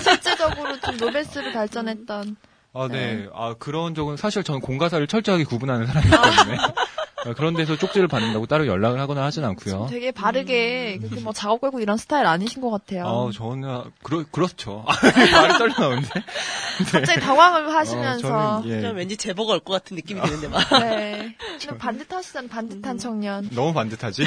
실제적으로 0.00 0.78
좀 0.80 0.96
노베스를 0.96 1.52
발전했던 1.52 2.36
아, 2.74 2.88
네. 2.90 3.26
아, 3.34 3.54
그런 3.58 3.94
적은 3.94 4.16
사실 4.16 4.44
저는 4.44 4.60
공가사를 4.60 5.04
철저하게 5.06 5.44
구분하는 5.44 5.86
사람이기 5.86 6.10
때문에. 6.10 6.58
아, 7.26 7.34
그런 7.34 7.54
데서 7.54 7.76
쪽지를 7.76 8.06
받는다고 8.08 8.46
따로 8.46 8.66
연락을 8.66 9.00
하거나 9.00 9.24
하진 9.24 9.44
않고요. 9.44 9.88
되게 9.90 10.12
바르게 10.12 10.98
그렇게 11.00 11.20
뭐 11.20 11.32
작업 11.32 11.60
걸고 11.60 11.80
이런 11.80 11.96
스타일 11.96 12.26
아니신 12.26 12.62
것 12.62 12.70
같아요. 12.70 13.04
어, 13.04 13.30
저는 13.32 13.84
그러 14.02 14.24
그렇죠. 14.30 14.84
말이 15.32 15.58
떨려 15.58 15.74
나오는데. 15.78 16.08
갑자기 16.92 17.20
당황을 17.20 17.74
하시면서 17.74 18.28
어, 18.58 18.62
저는, 18.62 18.76
예. 18.76 18.82
좀 18.82 18.96
왠지 18.96 19.16
제보가 19.16 19.54
올 19.54 19.60
것 19.60 19.72
같은 19.72 19.96
느낌이 19.96 20.20
드는데 20.20 20.48
막. 20.48 20.62
네. 20.80 21.34
좀 21.58 21.76
반듯하시잖아, 21.78 22.48
반듯한 22.48 22.98
청년. 22.98 23.48
너무 23.52 23.72
반듯하지? 23.74 24.24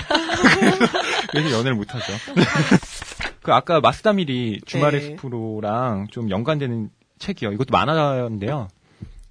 그래서 1.32 1.52
연애를 1.52 1.76
못하죠. 1.76 2.12
그 3.42 3.54
아까 3.54 3.80
마스다밀이 3.80 4.60
주말의 4.66 5.02
네. 5.02 5.08
숲으로랑 5.16 6.08
좀 6.12 6.30
연관되는 6.30 6.90
책이요. 7.20 7.54
이것도 7.54 7.72
만화인데요. 7.72 8.68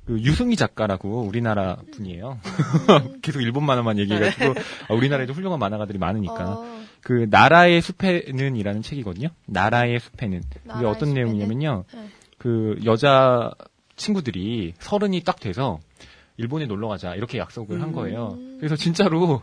그 0.07 0.19
유승희 0.19 0.57
작가라고 0.57 1.23
우리나라 1.23 1.77
분이에요. 1.93 2.41
계속 3.23 3.43
일본 3.43 3.65
만화만 3.65 3.99
얘기해가지고 3.99 4.55
아, 4.89 4.95
우리나라에도 4.95 5.33
훌륭한 5.33 5.59
만화가들이 5.59 5.99
많으니까 5.99 6.59
어, 6.59 6.83
그 7.03 7.27
나라의 7.31 7.81
숲에는이라는 7.81 8.83
책이거든요. 8.83 9.29
나라의 9.47 10.01
숲에는 10.01 10.39
이게 10.39 10.61
나라의 10.65 10.87
어떤 10.87 11.11
숲에는? 11.11 11.15
내용이냐면요. 11.15 11.85
네. 11.93 12.09
그 12.39 12.79
여자 12.85 13.51
친구들이 13.97 14.75
서른이 14.79 15.23
딱 15.25 15.39
돼서 15.39 15.79
일본에 16.39 16.65
놀러 16.65 16.89
가자 16.89 17.15
이렇게 17.15 17.39
약속을 17.39 17.83
한 17.83 17.93
거예요. 17.93 18.31
음. 18.39 18.57
그래서 18.59 18.75
진짜로 18.75 19.43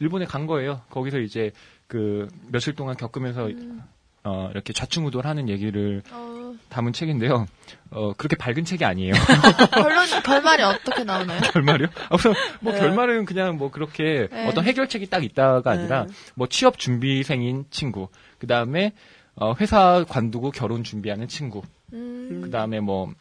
일본에 0.00 0.24
간 0.24 0.46
거예요. 0.46 0.80
거기서 0.90 1.18
이제 1.18 1.52
그 1.86 2.26
며칠 2.50 2.74
동안 2.74 2.96
겪으면서 2.96 3.46
음. 3.48 3.82
어 4.24 4.48
이렇게 4.50 4.72
좌충우돌하는 4.72 5.48
얘기를 5.48 6.02
어, 6.10 6.37
담은 6.68 6.92
책인데요. 6.92 7.46
어 7.90 8.12
그렇게 8.14 8.36
밝은 8.36 8.64
책이 8.64 8.84
아니에요. 8.84 9.12
결론 9.72 10.06
결말이 10.22 10.62
어떻게 10.62 11.04
나오나요? 11.04 11.40
결말이요? 11.52 11.88
아, 12.10 12.14
우선 12.14 12.34
뭐 12.60 12.72
네. 12.72 12.78
결말은 12.80 13.24
그냥 13.24 13.56
뭐 13.56 13.70
그렇게 13.70 14.28
네. 14.30 14.46
어떤 14.46 14.64
해결책이 14.64 15.08
딱 15.08 15.24
있다가 15.24 15.70
아니라 15.70 16.04
네. 16.04 16.12
뭐 16.34 16.46
취업 16.46 16.78
준비생인 16.78 17.66
친구, 17.70 18.08
그 18.38 18.46
다음에 18.46 18.92
어, 19.36 19.54
회사 19.60 20.04
관두고 20.08 20.50
결혼 20.50 20.84
준비하는 20.84 21.28
친구, 21.28 21.62
음, 21.92 22.40
그 22.44 22.50
다음에 22.50 22.80
뭐 22.80 23.12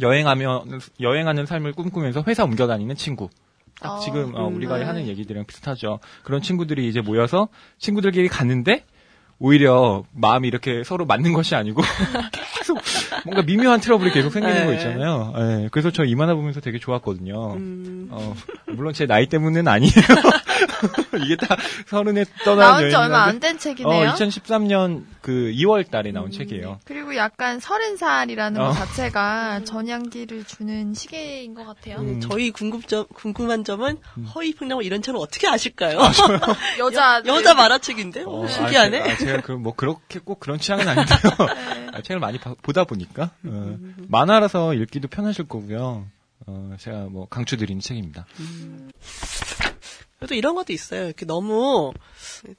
여행하며 0.00 0.64
여행하는 1.00 1.46
삶을 1.46 1.72
꿈꾸면서 1.72 2.24
회사 2.26 2.44
옮겨 2.44 2.66
다니는 2.66 2.94
친구. 2.94 3.28
딱 3.80 3.96
아, 3.96 3.98
지금 3.98 4.34
어, 4.34 4.48
음, 4.48 4.56
우리가 4.56 4.78
네. 4.78 4.84
하는 4.84 5.06
얘기들이랑 5.08 5.46
비슷하죠. 5.46 6.00
그런 6.22 6.42
친구들이 6.42 6.86
이제 6.88 7.00
모여서 7.00 7.48
친구들끼리 7.78 8.28
갔는데 8.28 8.84
오히려 9.38 10.04
마음이 10.12 10.46
이렇게 10.46 10.84
서로 10.84 11.06
맞는 11.06 11.32
것이 11.32 11.54
아니고 11.54 11.82
계속 12.74 13.24
뭔가 13.24 13.42
미묘한 13.42 13.80
트러블이 13.80 14.10
계속 14.12 14.30
생기는 14.30 14.54
네. 14.60 14.66
거 14.66 14.72
있잖아요. 14.74 15.34
예, 15.36 15.68
그래서 15.70 15.90
저 15.90 16.04
이 16.04 16.14
만화 16.14 16.34
보면서 16.34 16.60
되게 16.60 16.78
좋았거든요. 16.78 17.54
음. 17.54 18.08
어, 18.10 18.34
물론 18.68 18.92
제 18.94 19.06
나이 19.06 19.26
때문은 19.28 19.68
아니에요. 19.68 19.92
이게 21.24 21.36
다 21.36 21.56
서른에 21.86 22.24
떠나는 22.44 22.72
나온 22.80 22.90
지 22.90 22.96
얼마 22.96 23.24
안 23.24 23.40
된 23.40 23.58
책이네요. 23.58 24.10
어, 24.10 24.12
2013년 24.14 25.04
그 25.22 25.52
2월 25.56 25.88
달에 25.90 26.12
나온 26.12 26.30
책이에요. 26.30 26.80
그리고 26.84 27.14
약간 27.16 27.58
서른 27.60 27.96
살이라는 27.96 28.60
어. 28.60 28.68
것 28.68 28.72
자체가 28.74 29.60
전향기를 29.64 30.44
주는 30.44 30.92
시기인 30.94 31.54
것 31.54 31.64
같아요. 31.66 31.96
음. 32.00 32.20
저희 32.20 32.50
궁금점, 32.50 33.06
궁금한 33.14 33.64
점은 33.64 33.96
허위 34.34 34.52
평량을 34.54 34.84
이런 34.84 35.00
책을 35.02 35.18
어떻게 35.20 35.48
아실까요? 35.48 35.98
여자 36.78 37.22
여 37.26 37.40
자 37.42 37.54
만화책인데? 37.54 38.22
어, 38.24 38.42
어, 38.42 38.46
신기하네. 38.46 39.00
아, 39.00 39.04
제- 39.04 39.10
아, 39.12 39.16
제가 39.16 39.40
그 39.42 39.52
뭐 39.60 39.74
그렇게 39.74 40.18
꼭 40.20 40.40
그런 40.40 40.58
취향은 40.58 40.86
아닌데요. 40.88 41.16
아, 41.92 42.00
책을 42.02 42.18
많이 42.20 42.38
봐- 42.38 42.54
보다 42.62 42.84
보니까 42.84 43.30
어, 43.44 43.78
만화라서 44.08 44.74
읽기도 44.74 45.08
편하실 45.08 45.48
거고요. 45.48 46.06
어, 46.46 46.76
제가 46.78 47.04
뭐 47.10 47.26
강추드리는 47.28 47.80
책입니다. 47.80 48.26
그래도 50.18 50.34
이런 50.34 50.54
것도 50.54 50.72
있어요. 50.72 51.06
이렇게 51.06 51.24
너무 51.26 51.92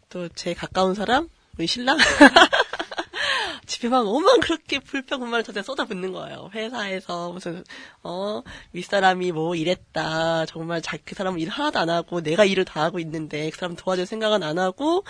또 0.09 0.27
제 0.35 0.53
가까운 0.53 0.95
사람, 0.95 1.29
우리 1.57 1.67
신랑 1.67 1.97
집에 3.67 3.87
막 3.89 4.05
오만 4.07 4.39
그렇게 4.39 4.79
불평불만을 4.79 5.43
저한테 5.43 5.61
쏟아붓는 5.63 6.11
거예요. 6.11 6.49
회사에서 6.53 7.31
무슨 7.31 7.63
어 8.03 8.41
윗사람이 8.73 9.31
뭐 9.31 9.55
이랬다. 9.55 10.45
정말 10.47 10.81
자, 10.81 10.97
그 11.05 11.15
사람은 11.15 11.39
일 11.39 11.49
하나도 11.49 11.79
안 11.79 11.89
하고 11.89 12.21
내가 12.21 12.43
일을 12.45 12.65
다 12.65 12.81
하고 12.81 12.99
있는데 12.99 13.49
그 13.49 13.57
사람 13.57 13.75
도와줄 13.75 14.05
생각은 14.05 14.43
안 14.43 14.57
하고 14.59 15.05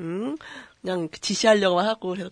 음 0.00 0.36
그냥 0.80 1.08
지시하려고만 1.10 1.86
하고 1.86 2.10
그래서 2.10 2.30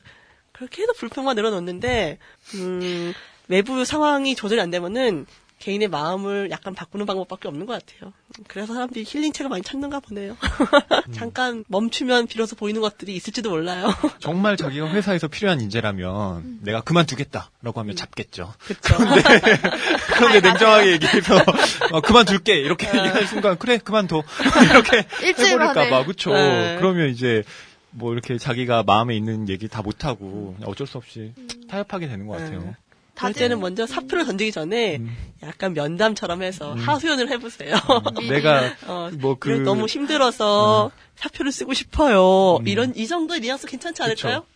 그렇게 0.62 0.82
해도 0.82 0.92
불평만 0.92 1.34
늘어놓는데 1.34 2.18
음 2.54 3.12
외부 3.48 3.84
상황이 3.84 4.36
조절이 4.36 4.60
안 4.60 4.70
되면은 4.70 5.26
개인의 5.58 5.88
마음을 5.88 6.50
약간 6.50 6.74
바꾸는 6.74 7.06
방법밖에 7.06 7.46
없는 7.46 7.66
것 7.66 7.72
같아요. 7.72 8.12
그래서 8.48 8.74
사람들이 8.74 9.04
힐링책을 9.06 9.48
많이 9.48 9.62
찾는가 9.62 10.00
보네요. 10.00 10.36
잠깐 11.14 11.64
멈추면 11.68 12.26
비로소 12.26 12.56
보이는 12.56 12.80
것들이 12.80 13.14
있을지도 13.14 13.50
몰라요. 13.50 13.92
정말 14.18 14.56
자기가 14.56 14.88
회사에서 14.88 15.28
필요한 15.28 15.60
인재라면 15.60 16.60
내가 16.62 16.80
그만두겠다라고 16.80 17.78
하면 17.80 17.94
잡겠죠. 17.94 18.54
그렇죠. 18.58 18.96
그런데 20.14 20.40
냉정하게 20.40 20.92
얘기해서 20.92 21.44
어, 21.92 22.00
그만둘게 22.00 22.54
이렇게 22.54 22.88
얘기하는 22.88 23.26
순간 23.26 23.56
그래 23.56 23.78
그만둬 23.78 24.22
이렇게 24.70 25.06
일주일 25.22 25.52
해버릴까봐 25.52 25.90
만에. 25.90 26.04
그쵸. 26.06 26.32
네. 26.32 26.76
그러면 26.78 27.08
이제 27.10 27.44
뭐 27.92 28.12
이렇게 28.12 28.38
자기가 28.38 28.82
마음에 28.84 29.14
있는 29.16 29.48
얘기 29.48 29.68
다 29.68 29.82
못하고 29.82 30.56
어쩔 30.64 30.86
수 30.86 30.98
없이 30.98 31.32
타협하게 31.68 32.08
되는 32.08 32.26
것 32.26 32.38
같아요. 32.38 32.60
네. 32.60 32.76
그럴 33.14 33.34
때는 33.34 33.60
먼저 33.60 33.86
사표를 33.86 34.24
던지기 34.24 34.50
전에 34.52 34.98
약간 35.42 35.74
면담처럼 35.74 36.42
해서 36.42 36.72
하소연을 36.74 37.28
해보세요. 37.30 37.74
내가 38.28 38.62
어, 38.86 39.10
뭐 39.18 39.36
그- 39.38 39.52
이거 39.52 39.62
너무 39.62 39.86
힘들어서 39.86 40.90
사표를 41.16 41.52
쓰고 41.52 41.74
싶어요. 41.74 42.58
이런 42.64 42.94
이 42.96 43.06
정도의 43.06 43.40
뉘앙스 43.40 43.66
괜찮지 43.66 44.02
않을까요? 44.02 44.40
그쵸. 44.40 44.46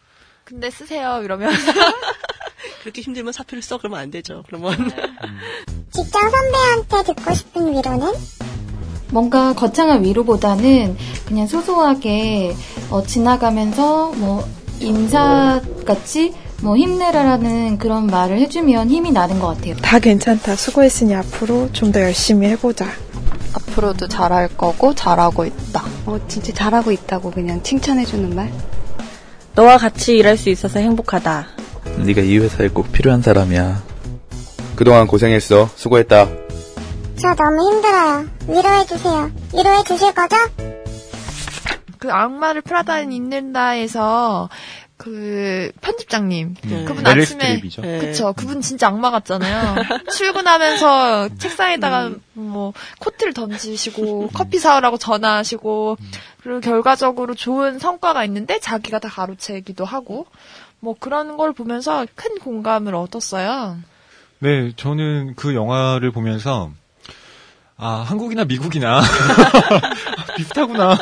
근데 0.44 0.70
쓰세요 0.70 1.20
이러면 1.22 1.52
그렇게 2.80 3.02
힘들면 3.02 3.32
사표를 3.32 3.62
써 3.62 3.78
그러면 3.78 4.00
안 4.00 4.10
되죠. 4.10 4.42
그러면 4.46 4.74
직장 5.90 6.30
선배한테 6.30 7.12
듣고 7.14 7.34
싶은 7.34 7.72
위로는? 7.76 8.12
뭔가 9.10 9.54
거창한 9.54 10.02
위로보다는 10.04 10.96
그냥 11.26 11.46
소소하게 11.46 12.54
어, 12.90 13.02
지나가면서 13.02 14.12
뭐 14.16 14.44
인사 14.80 15.60
같이 15.86 16.34
뭐 16.62 16.76
힘내라라는 16.76 17.78
그런 17.78 18.06
말을 18.06 18.38
해주면 18.40 18.90
힘이 18.90 19.10
나는 19.12 19.38
것 19.40 19.48
같아요. 19.56 19.76
다 19.76 19.98
괜찮다. 19.98 20.56
수고했으니 20.56 21.14
앞으로 21.14 21.70
좀 21.72 21.92
더 21.92 22.00
열심히 22.00 22.48
해보자. 22.48 22.86
앞으로도 23.54 24.08
잘할 24.08 24.48
거고 24.56 24.94
잘하고 24.94 25.44
있다. 25.44 25.82
어, 26.06 26.18
진짜 26.28 26.52
잘하고 26.52 26.92
있다고 26.92 27.30
그냥 27.30 27.62
칭찬해주는 27.62 28.34
말? 28.34 28.52
너와 29.54 29.78
같이 29.78 30.16
일할 30.16 30.36
수 30.36 30.50
있어서 30.50 30.78
행복하다. 30.78 31.46
네가 32.04 32.20
이 32.20 32.38
회사에 32.38 32.68
꼭 32.68 32.92
필요한 32.92 33.22
사람이야. 33.22 33.82
그동안 34.76 35.06
고생했어. 35.06 35.70
수고했다. 35.74 36.28
저 37.18 37.28
너무 37.34 37.72
힘들어요. 37.72 38.26
위로해주세요. 38.48 39.30
위로해주실 39.54 40.12
거죠? 40.12 40.36
그 41.98 42.12
악마를 42.12 42.62
프라다는 42.62 43.12
잊는다에서 43.12 44.48
그 44.96 45.70
편집장님 45.82 46.54
네. 46.62 46.84
그분 46.84 47.04
메릴 47.04 47.22
아침에 47.22 47.40
스트립이죠. 47.56 47.82
네. 47.82 47.98
그쵸 47.98 48.32
그분 48.32 48.62
진짜 48.62 48.88
악마 48.88 49.10
같잖아요 49.10 49.74
출근하면서 50.10 51.36
책상에다가 51.36 52.12
뭐 52.32 52.72
코트를 53.00 53.34
던지시고 53.34 54.30
커피 54.32 54.58
사오라고 54.58 54.96
전화하시고 54.96 55.98
그리고 56.42 56.60
결과적으로 56.60 57.34
좋은 57.34 57.78
성과가 57.78 58.24
있는데 58.24 58.58
자기가 58.58 58.98
다 58.98 59.08
가로채기도 59.10 59.84
하고 59.84 60.26
뭐 60.80 60.94
그런 60.98 61.36
걸 61.36 61.52
보면서 61.52 62.06
큰 62.14 62.38
공감을 62.38 62.94
얻었어요 62.94 63.76
네, 64.38 64.72
저는 64.76 65.34
그 65.36 65.54
영화를 65.54 66.10
보면서 66.10 66.70
아 67.76 68.04
한국이나 68.06 68.44
미국이나 68.44 69.02
비슷하구나. 70.36 70.92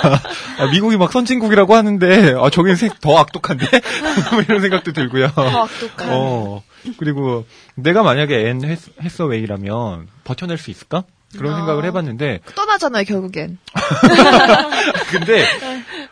아, 0.58 0.66
미국이 0.72 0.96
막 0.96 1.10
선진국이라고 1.12 1.74
하는데 1.74 2.34
아 2.38 2.50
저긴 2.50 2.76
생- 2.76 2.90
더 3.00 3.18
악독한데 3.18 3.66
뭐 4.32 4.42
이런 4.42 4.60
생각도 4.60 4.92
들고요. 4.92 5.28
더 5.32 5.64
악독한 5.64 6.08
어 6.12 6.62
그리고 6.98 7.44
내가 7.74 8.02
만약에 8.02 8.48
앤 8.48 8.60
해서웨이라면 9.02 10.08
버텨낼 10.24 10.58
수 10.58 10.70
있을까? 10.70 11.04
그런 11.36 11.54
아. 11.54 11.56
생각을 11.56 11.84
해봤는데 11.86 12.40
떠나잖아요 12.54 13.02
결국엔 13.04 13.58
근데 15.10 15.44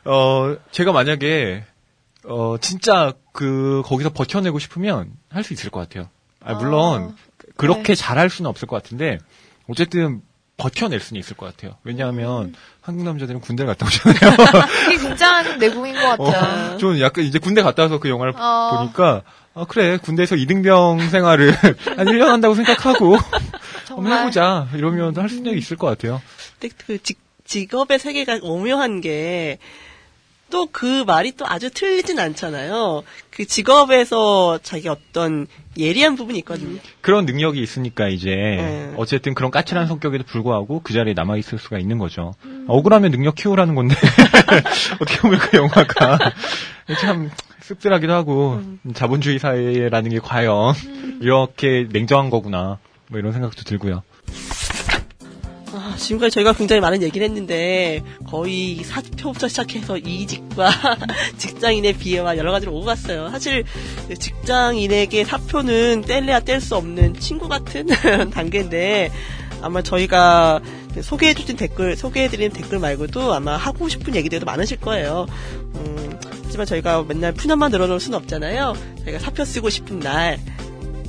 어 0.05 0.57
제가 0.73 0.93
만약에 0.93 1.65
어 2.25 2.57
진짜 2.61 3.13
그 3.33 3.83
거기서 3.85 4.11
버텨내고 4.11 4.59
싶으면 4.59 5.11
할 5.31 5.45
수 5.45 5.53
있을 5.53 5.71
것 5.71 5.81
같아요. 5.81 6.09
아, 6.45 6.55
물론 6.55 7.15
그렇게 7.57 7.95
잘할 7.95 8.31
수는 8.31 8.49
없을 8.49 8.67
것 8.69 8.83
같은데 8.83 9.19
어쨌든 9.69 10.23
버텨낼 10.63 11.01
수는 11.01 11.19
있을 11.19 11.37
것 11.37 11.47
같아요. 11.47 11.77
왜냐하면 11.83 12.55
한국 12.81 13.05
남자들은 13.05 13.41
군대 13.41 13.65
갔다 13.65 13.85
오잖아요. 13.87 14.37
그게 14.85 14.97
굉장한 14.97 15.59
내공인 15.59 15.95
것 15.95 16.01
같아요. 16.17 16.75
어, 16.75 16.77
좀 16.77 17.01
약간 17.01 17.25
이제 17.25 17.41
군대 17.41 17.63
갔다 17.63 17.83
와서 17.83 17.99
그 17.99 18.09
영화를 18.09 18.33
어. 18.37 18.79
보니까 18.79 19.23
아 19.55 19.67
그래 19.69 19.99
군대에서 19.99 20.37
이등병 20.37 21.09
생활을 21.11 21.53
한 21.97 22.07
1년 22.07 22.27
한다고 22.27 22.55
생각하고 22.55 23.17
한번 23.89 24.13
해보자 24.13 24.69
이러면 24.75 25.17
할수 25.17 25.43
있을 25.45 25.77
것 25.77 25.89
같아요. 25.89 26.23
근데 26.61 26.75
그 26.87 27.03
직, 27.03 27.19
직업의 27.45 27.99
세계가 27.99 28.39
오묘한 28.43 29.01
게, 29.01 29.59
또 30.53 30.67
그 30.71 31.05
말이 31.05 31.33
또 31.33 31.47
아주 31.47 31.71
틀리진 31.71 32.19
않잖아요. 32.19 33.03
그 33.31 33.47
직업에서 33.47 34.59
자기 34.63 34.89
어떤 34.89 35.47
예리한 35.79 36.15
부분이 36.17 36.39
있거든요. 36.41 36.79
그런 37.01 37.25
능력이 37.25 37.61
있으니까 37.63 38.09
이제 38.09 38.31
네. 38.31 38.95
어쨌든 38.99 39.33
그런 39.33 39.51
까칠한 39.51 39.87
성격에도 39.87 40.25
불구하고 40.25 40.83
그 40.83 40.93
자리에 40.93 41.15
남아 41.15 41.39
있을 41.39 41.59
수가 41.59 41.79
있는 41.79 41.97
거죠. 41.99 42.35
억울하면 42.69 43.11
능력 43.11 43.35
키우라는 43.35 43.75
건데 43.75 43.95
어떻게 45.01 45.21
보면 45.21 45.39
그 45.39 45.57
영화가 45.57 46.19
참 47.01 47.31
씁쓸하기도 47.63 48.13
하고 48.13 48.61
자본주의 48.95 49.39
사회라는 49.39 50.11
게 50.11 50.19
과연 50.19 50.75
이렇게 51.23 51.87
냉정한 51.91 52.29
거구나 52.29 52.79
뭐 53.09 53.19
이런 53.19 53.33
생각도 53.33 53.63
들고요. 53.63 54.03
아, 55.93 55.97
지금까지 55.97 56.35
저희가 56.35 56.55
굉장히 56.55 56.81
많은 56.81 57.03
얘기를 57.03 57.27
했는데 57.27 58.03
거의 58.27 58.77
사표부터 58.77 59.49
시작해서 59.49 59.99
이직과 59.99 60.71
직장인의 61.37 61.95
비애와 61.99 62.39
여러 62.39 62.51
가지로 62.51 62.73
오고 62.73 62.87
갔어요. 62.87 63.29
사실 63.31 63.65
그 64.09 64.15
직장인에게 64.15 65.25
사표는 65.25 66.03
뗄래야 66.03 66.41
뗄 66.41 66.63
수 66.63 66.77
없는 66.77 67.19
친구 67.19 67.49
같은 67.49 67.87
단계인데 68.33 69.11
아마 69.61 69.83
저희가 69.83 70.61
소개해주신 71.01 71.57
댓글, 71.57 71.97
소개해드린 71.97 72.53
댓글 72.53 72.79
말고도 72.79 73.33
아마 73.33 73.57
하고 73.57 73.89
싶은 73.89 74.15
얘기들도 74.15 74.47
많으실 74.47 74.81
거예요. 74.81 75.27
음, 75.75 76.19
하지만 76.45 76.67
저희가 76.67 77.03
맨날 77.05 77.33
푸념만 77.33 77.71
늘어놓을 77.71 78.01
수는 78.01 78.17
없잖아요. 78.19 78.75
저희가 79.05 79.19
사표 79.19 79.45
쓰고 79.45 79.71
싶은 79.71 80.01
날 80.01 80.39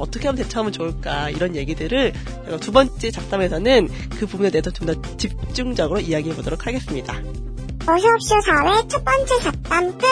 어떻게 0.03 0.27
하면 0.27 0.43
대처하면 0.43 0.71
좋을까 0.71 1.29
이런 1.29 1.55
얘기들을 1.55 2.13
두 2.61 2.71
번째 2.71 3.09
잡담에서는 3.11 3.89
그 4.19 4.25
부분에 4.27 4.49
대해서 4.51 4.69
좀 4.71 4.83
더 4.83 5.01
집중적으로 5.17 6.01
이야기해 6.01 6.35
보도록 6.35 6.67
하겠습니다. 6.67 7.13
어서옵쇼 7.87 8.35
4회 8.35 8.89
첫 8.89 9.03
번째 9.05 9.39
잡담 9.39 9.97
끝. 9.97 10.05